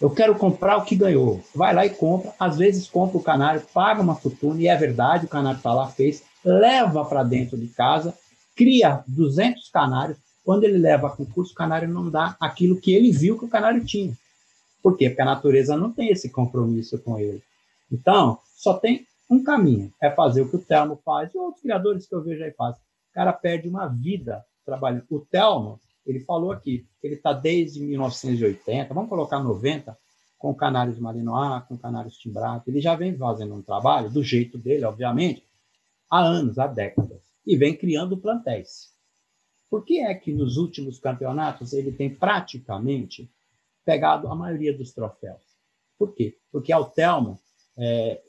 [0.00, 1.42] Eu quero comprar o que ganhou.
[1.54, 2.34] Vai lá e compra.
[2.38, 5.86] Às vezes compra o canário, paga uma fortuna, e é verdade, o canário está lá,
[5.88, 8.14] fez, leva para dentro de casa,
[8.56, 10.18] cria 200 canários,
[10.48, 13.50] quando ele leva a concurso, o canário não dá aquilo que ele viu que o
[13.50, 14.16] canário tinha.
[14.82, 15.10] Por quê?
[15.10, 17.42] Porque a natureza não tem esse compromisso com ele.
[17.92, 22.06] Então, só tem um caminho, é fazer o que o Telmo faz e outros criadores
[22.06, 22.80] que eu vejo aí fazem.
[23.10, 25.04] O cara perde uma vida trabalhando.
[25.10, 29.98] O Telmo, ele falou aqui, ele está desde 1980, vamos colocar 90,
[30.38, 32.66] com canários Malinois, com canários timbrados.
[32.66, 35.44] Ele já vem fazendo um trabalho, do jeito dele, obviamente,
[36.10, 38.96] há anos, há décadas, e vem criando plantéis.
[39.70, 43.30] Por que é que nos últimos campeonatos ele tem praticamente
[43.84, 45.42] pegado a maioria dos troféus?
[45.98, 46.36] Por quê?
[46.50, 46.92] Porque o
[47.76, 48.20] é,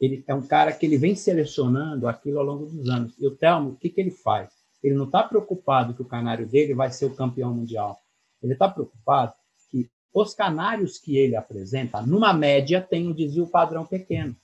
[0.00, 3.14] ele é um cara que ele vem selecionando aquilo ao longo dos anos.
[3.18, 4.50] E o Telmo, o que, que ele faz?
[4.82, 7.98] Ele não está preocupado que o canário dele vai ser o campeão mundial.
[8.40, 9.34] Ele está preocupado
[9.70, 14.36] que os canários que ele apresenta, numa média, tem um desvio padrão pequeno.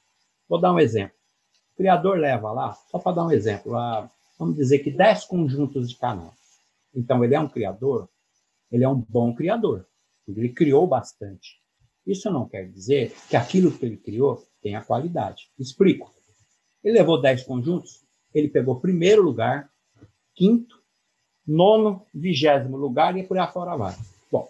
[0.48, 1.16] Vou dar um exemplo.
[1.72, 5.88] O criador leva lá, só para dar um exemplo, a vamos dizer que 10 conjuntos
[5.88, 6.32] de canais.
[6.94, 8.08] Então, ele é um criador,
[8.70, 9.86] ele é um bom criador,
[10.26, 11.60] ele criou bastante.
[12.06, 15.50] Isso não quer dizer que aquilo que ele criou tenha qualidade.
[15.58, 16.12] Explico.
[16.82, 18.04] Ele levou 10 conjuntos,
[18.34, 19.70] ele pegou primeiro lugar,
[20.34, 20.82] quinto,
[21.46, 23.94] nono, vigésimo lugar e por aí fora vai.
[24.30, 24.48] Bom,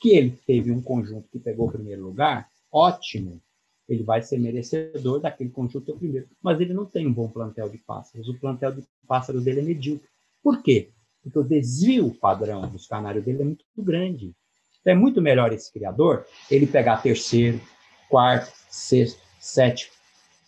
[0.00, 3.40] que ele teve um conjunto que pegou primeiro lugar, ótimo
[3.88, 6.28] ele vai ser merecedor daquele conjunto o primeiro.
[6.42, 8.28] Mas ele não tem um bom plantel de pássaros.
[8.28, 10.08] O plantel de pássaros dele é medíocre.
[10.42, 10.90] Por quê?
[11.22, 14.34] Porque o desvio padrão dos canários dele é muito grande.
[14.80, 17.60] Então é muito melhor esse criador ele pegar terceiro,
[18.08, 19.92] quarto, sexto, sétimo.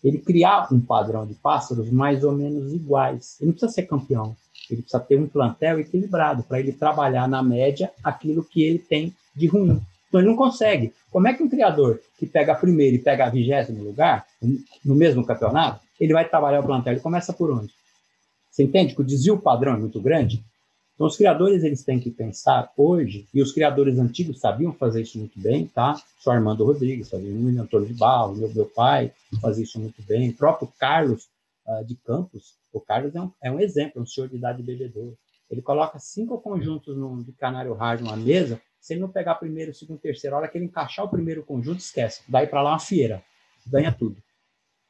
[0.02, 3.36] Ele criar um padrão de pássaros mais ou menos iguais.
[3.40, 4.36] Ele não precisa ser campeão.
[4.70, 9.14] Ele precisa ter um plantel equilibrado para ele trabalhar na média aquilo que ele tem
[9.34, 9.80] de ruim.
[10.08, 10.92] Então ele não consegue.
[11.10, 14.26] Como é que um criador que pega primeiro e pega a vigésimo lugar,
[14.84, 16.94] no mesmo campeonato, ele vai trabalhar o plantel?
[16.94, 17.72] Ele começa por onde?
[18.50, 20.42] Você entende que o desvio padrão é muito grande?
[20.98, 25.16] Então, os criadores eles têm que pensar hoje, e os criadores antigos sabiam fazer isso
[25.16, 25.96] muito bem, tá?
[26.26, 30.30] O Armando Rodrigues fazia um Antônio de Barro, meu, meu pai fazia isso muito bem,
[30.30, 31.28] o próprio Carlos
[31.68, 34.60] uh, de Campos, o Carlos é um, é um exemplo, é um senhor de idade
[34.60, 35.12] bebedor.
[35.48, 39.74] Ele coloca cinco conjuntos no, de canário raro numa mesa, se ele não pegar primeiro,
[39.74, 42.22] segundo, terceiro, a hora que ele encaixar o primeiro conjunto, esquece.
[42.28, 43.22] Daí para lá uma feira,
[43.66, 44.16] ganha tudo.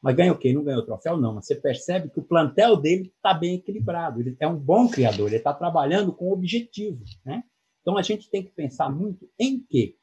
[0.01, 0.53] Mas ganha o quê?
[0.53, 1.16] Não ganha o troféu?
[1.16, 1.34] Não.
[1.34, 4.20] Mas você percebe que o plantel dele está bem equilibrado.
[4.20, 7.03] Ele é um bom criador, ele está trabalhando com objetivo.
[7.24, 7.43] Né?
[7.82, 9.97] Então a gente tem que pensar muito em quê?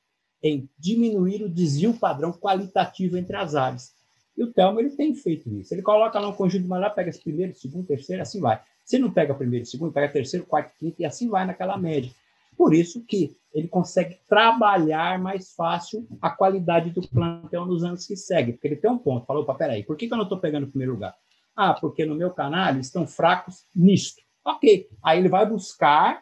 [0.44, 3.96] Em diminuir o desvio padrão qualitativo entre as aves.
[4.38, 5.74] E o Telmo ele tem feito isso.
[5.74, 8.62] Ele coloca lá um conjunto mas lá, pega esse primeiro, segundo, terceiro, assim vai.
[8.84, 12.12] Se não pega primeiro, segundo, pega terceiro, quarto, quinto, e assim vai naquela média.
[12.58, 18.16] Por isso que ele consegue trabalhar mais fácil a qualidade do plantel nos anos que
[18.16, 18.54] seguem.
[18.54, 19.26] Porque ele tem um ponto.
[19.26, 21.16] Falou, opa, peraí, por que, que eu não estou pegando o primeiro lugar?
[21.56, 24.22] Ah, porque no meu canal eles estão fracos nisto.
[24.44, 24.90] Ok.
[25.02, 26.22] Aí ele vai buscar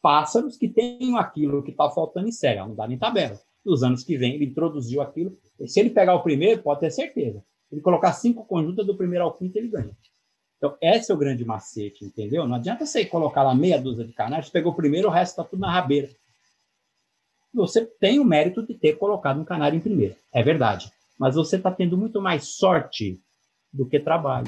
[0.00, 2.58] pássaros que tenham aquilo que está faltando em série.
[2.60, 3.38] Não dá nem tabela.
[3.64, 5.36] Nos anos que vem, ele introduziu aquilo.
[5.66, 7.42] Se ele pegar o primeiro, pode ter certeza.
[7.70, 9.90] Ele colocar cinco conjuntas do primeiro ao quinto, ele ganha.
[10.56, 12.46] Então, esse é o grande macete, entendeu?
[12.46, 15.60] Não adianta você colocar lá meia dúzia de canários, pegou primeiro, o resto está tudo
[15.60, 16.08] na rabeira.
[17.52, 20.90] Você tem o mérito de ter colocado um canário em primeiro, é verdade.
[21.18, 23.20] Mas você está tendo muito mais sorte
[23.72, 24.46] do que trabalho.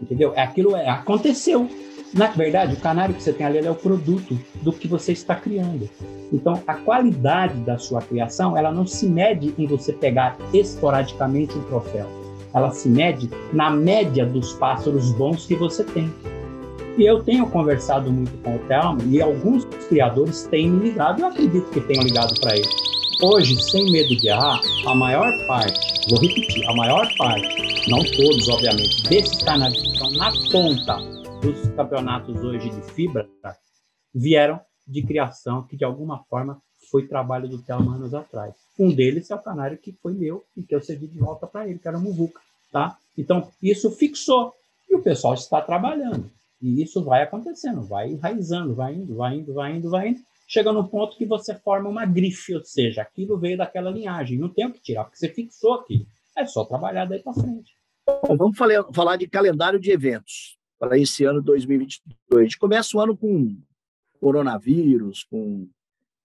[0.00, 0.32] Entendeu?
[0.34, 1.68] É aquilo é, aconteceu.
[2.12, 5.34] na verdade, o canário que você tem ali é o produto do que você está
[5.34, 5.88] criando.
[6.32, 11.64] Então, a qualidade da sua criação, ela não se mede em você pegar esporadicamente um
[11.64, 12.23] troféu.
[12.54, 16.12] Ela se mede na média dos pássaros bons que você tem.
[16.96, 21.26] E eu tenho conversado muito com o Thelma e alguns criadores têm me ligado, eu
[21.26, 22.68] acredito que tenham ligado para ele.
[23.20, 28.48] Hoje, sem medo de errar, a maior parte, vou repetir, a maior parte, não todos,
[28.48, 30.96] obviamente, desses canais que estão na ponta
[31.40, 33.28] dos campeonatos hoje de fibra,
[34.14, 38.54] vieram de criação que, de alguma forma, foi trabalho do Thelma anos atrás.
[38.78, 41.68] Um deles é o canário que foi meu e que eu cedi de volta para
[41.68, 42.40] ele, que era o Muvuca.
[42.72, 42.96] Tá?
[43.16, 44.52] Então, isso fixou.
[44.90, 46.30] E o pessoal está trabalhando.
[46.60, 50.20] E isso vai acontecendo, vai enraizando, vai indo, vai indo, vai indo, vai indo.
[50.46, 54.38] Chega num ponto que você forma uma grife, ou seja, aquilo veio daquela linhagem.
[54.38, 56.06] Não tem o que tirar, porque você fixou aquilo.
[56.36, 57.72] É só trabalhar daí para frente.
[58.06, 58.56] Bom, vamos
[58.92, 62.40] falar de calendário de eventos para esse ano 2022.
[62.40, 63.56] A gente começa o ano com
[64.20, 65.68] coronavírus, com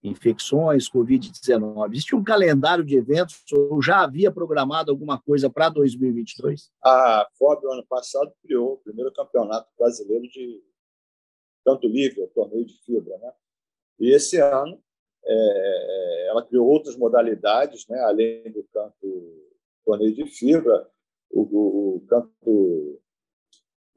[0.04, 1.92] infecções, Covid-19.
[1.92, 6.72] Existe um calendário de eventos ou já havia programado alguma coisa para 2022?
[6.84, 10.64] A FOB, ano passado, criou o primeiro campeonato brasileiro de
[11.66, 13.18] canto livre, torneio de fibra.
[13.18, 13.32] Né?
[14.00, 14.82] E esse ano
[15.26, 18.00] é, ela criou outras modalidades, né?
[18.02, 19.50] além do canto
[19.86, 20.90] torneio de fibra,
[21.30, 23.02] o, o, o canto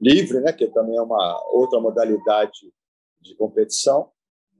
[0.01, 0.51] livre, né?
[0.51, 2.73] que também é uma outra modalidade
[3.21, 4.11] de competição,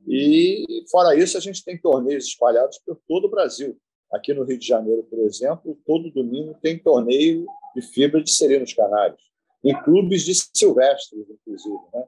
[0.08, 3.78] e, fora isso, a gente tem torneios espalhados por todo o Brasil.
[4.12, 7.46] Aqui no Rio de Janeiro, por exemplo, todo domingo tem torneio
[7.76, 9.22] de fibra de serenos canários,
[9.64, 11.80] em clubes de silvestres, inclusive.
[11.94, 12.08] Né?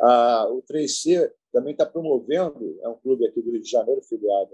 [0.00, 4.50] Ah, o 3C também está promovendo, é um clube aqui do Rio de Janeiro, filiado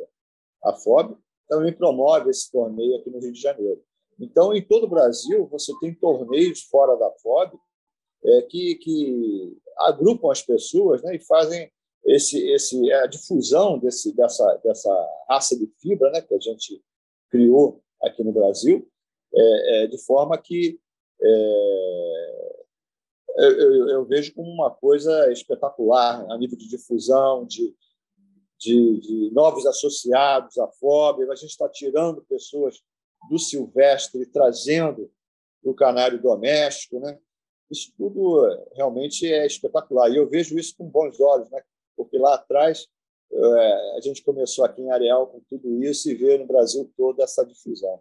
[0.62, 1.16] à FOB,
[1.48, 3.82] também promove esse torneio aqui no Rio de Janeiro.
[4.20, 7.58] Então, em todo o Brasil, você tem torneios fora da FOB
[8.24, 11.68] é, que, que agrupam as pessoas né, e fazem
[12.04, 16.82] esse, esse, a difusão desse, dessa, dessa raça de fibra né, que a gente
[17.30, 18.88] criou aqui no Brasil,
[19.34, 20.78] é, é, de forma que
[21.22, 22.62] é,
[23.38, 27.74] eu, eu, vejo como uma coisa espetacular a nível de difusão, de,
[28.58, 31.30] de, de novos associados à FOB.
[31.30, 32.82] A gente está tirando pessoas
[33.30, 35.10] do silvestre trazendo
[35.62, 37.00] para o canário doméstico.
[37.00, 37.18] Né?
[37.70, 40.10] Isso tudo realmente é espetacular.
[40.10, 41.62] E eu vejo isso com bons olhos, né?
[41.96, 42.86] Porque lá atrás
[43.32, 47.24] é, a gente começou aqui em Areal com tudo isso e veio no Brasil toda
[47.24, 48.00] essa difusão.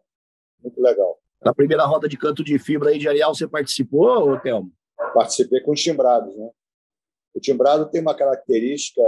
[0.61, 1.19] Muito legal.
[1.41, 4.71] Na primeira roda de canto de fibra aí de Areal, você participou, Thelmo?
[5.13, 6.35] Participei com os timbrados.
[6.35, 6.51] Né?
[7.33, 9.01] O timbrado tem uma característica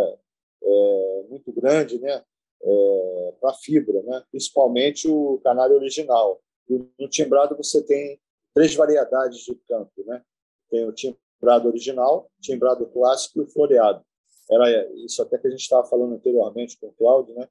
[0.64, 2.24] é, muito grande né?
[2.66, 4.24] É, para fibra, né?
[4.32, 6.42] principalmente o canário original.
[6.70, 8.20] no timbrado você tem
[8.54, 10.04] três variedades de canto.
[10.06, 10.24] Né?
[10.70, 14.04] Tem o timbrado original, timbrado clássico e o floreado
[14.50, 17.48] era isso até que a gente estava falando anteriormente com o Cláudio, né?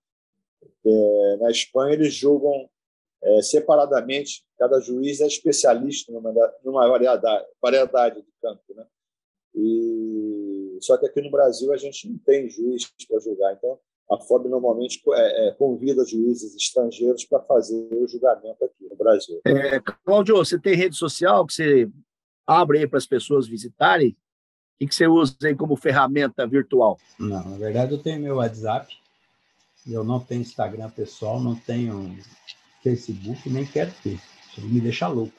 [0.84, 2.68] É, na Espanha eles julgam
[3.22, 6.32] é, separadamente, cada juiz é especialista numa,
[6.64, 8.86] numa variedade, variedade de campo, né?
[9.55, 13.78] E só que aqui no Brasil a gente não tem juiz para julgar, então
[14.11, 19.40] a FOB normalmente é, é, convida juízes estrangeiros para fazer o julgamento aqui no Brasil.
[19.47, 21.88] É, Cláudio, você tem rede social que você
[22.47, 24.16] abre aí para as pessoas visitarem?
[24.82, 26.98] E que você usa aí como ferramenta virtual?
[27.16, 28.92] Não, na verdade eu tenho meu WhatsApp,
[29.86, 32.18] eu não tenho Instagram pessoal, não tenho
[32.82, 34.18] Facebook, nem quero ter.
[34.50, 35.32] Isso me deixa louco.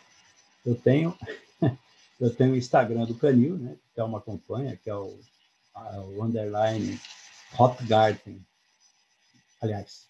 [0.65, 1.13] Eu tenho
[2.21, 5.19] eu tenho o Instagram do Canil, né, que é uma campanha, que é o,
[5.75, 6.97] o underline
[7.59, 8.41] Hot Garden.
[9.61, 10.07] Aliás,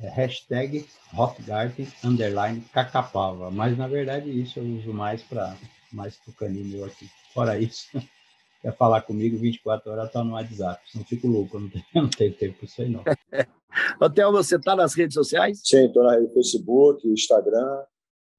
[0.00, 0.84] é hashtag
[1.16, 3.52] Hot Garden underline Cacapava.
[3.52, 5.56] Mas na verdade isso eu uso mais para
[5.92, 7.08] mais o canil meu aqui.
[7.32, 7.86] Fora isso,
[8.62, 10.80] quer falar comigo 24 horas, está no WhatsApp.
[10.94, 13.02] Não fico louco, eu não tenho, não tenho tempo para isso aí, não.
[14.00, 15.60] Hotel, você está nas redes sociais?
[15.64, 17.84] Sim, estou na rede Facebook, Instagram,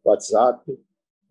[0.03, 0.80] WhatsApp.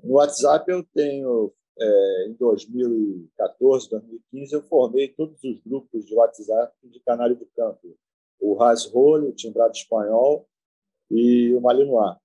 [0.03, 6.75] No WhatsApp eu tenho, é, em 2014, 2015, eu formei todos os grupos de WhatsApp
[6.85, 7.97] de Canário do Campo.
[8.41, 10.47] O Ras Role, o Timbrado Espanhol
[11.11, 12.17] e o Malinois.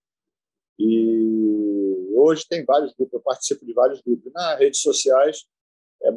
[0.80, 4.34] E hoje tem vários grupos, eu participo de vários grupos.
[4.34, 5.46] Nas redes sociais,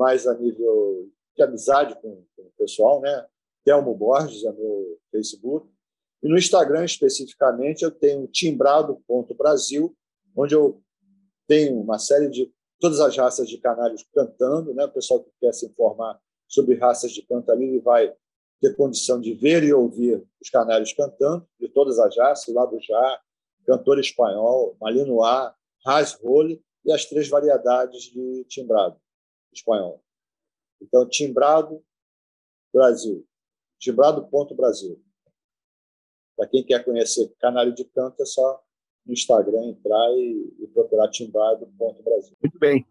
[0.01, 3.27] mais a nível de amizade com, com o pessoal, né?
[3.63, 5.69] Telmo Borges é meu Facebook.
[6.23, 9.95] E no Instagram, especificamente, eu tenho timbrado.brasil,
[10.35, 10.83] onde eu
[11.47, 14.87] tenho uma série de todas as raças de canários cantando, né?
[14.87, 18.11] O pessoal que quer se informar sobre raças de canto ali vai
[18.59, 22.81] ter condição de ver e ouvir os canários cantando, de todas as raças, lá do
[22.81, 23.21] Já,
[23.67, 25.53] cantor espanhol, malinois,
[25.85, 28.99] ras role e as três variedades de timbrado
[29.53, 30.03] espanhol.
[30.81, 31.83] Então, Timbrado
[32.73, 33.27] Brasil.
[33.79, 35.03] Timbrado.brasil.
[36.37, 38.63] Para quem quer conhecer Canário de Canto, é só
[39.05, 42.37] no Instagram entrar e, e procurar timbrado.brasil.
[42.43, 42.87] Muito bem.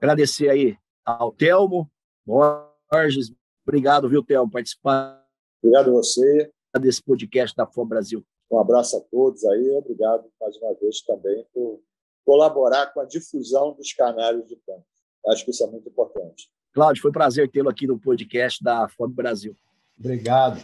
[0.00, 1.90] Agradecer aí ao Telmo
[2.24, 3.32] Borges.
[3.66, 5.26] Obrigado, viu, Telmo, participar.
[5.62, 6.52] Obrigado a você.
[6.80, 8.22] Desse podcast da FOM Brasil.
[8.50, 9.70] Um abraço a todos aí.
[9.70, 11.80] Obrigado mais uma vez também por
[12.24, 14.84] colaborar com a difusão dos canários de campo.
[15.28, 16.48] Acho que isso é muito importante.
[16.72, 19.56] Cláudio, foi um prazer tê-lo aqui no podcast da FOB Brasil.
[19.98, 20.62] Obrigado.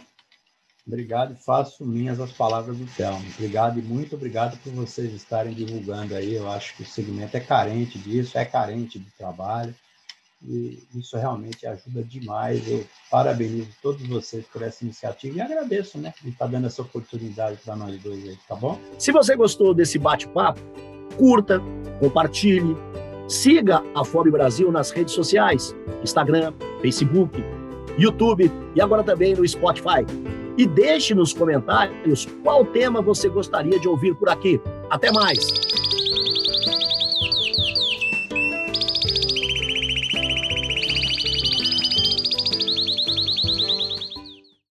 [0.85, 3.25] Obrigado e faço minhas as palavras do Telmo.
[3.35, 6.33] Obrigado e muito obrigado por vocês estarem divulgando aí.
[6.33, 9.73] Eu acho que o segmento é carente disso, é carente de trabalho
[10.45, 12.69] e isso realmente ajuda demais.
[12.69, 17.57] Eu parabenizo todos vocês por essa iniciativa e agradeço, né, de estar dando essa oportunidade
[17.63, 18.79] para nós dois aí, tá bom?
[18.99, 20.59] Se você gostou desse bate-papo,
[21.17, 21.61] curta,
[21.99, 22.75] compartilhe,
[23.33, 27.43] siga a FOB Brasil nas redes sociais, Instagram, Facebook,
[27.97, 30.05] YouTube e agora também no Spotify.
[30.57, 34.61] E deixe nos comentários qual tema você gostaria de ouvir por aqui.
[34.89, 35.39] Até mais!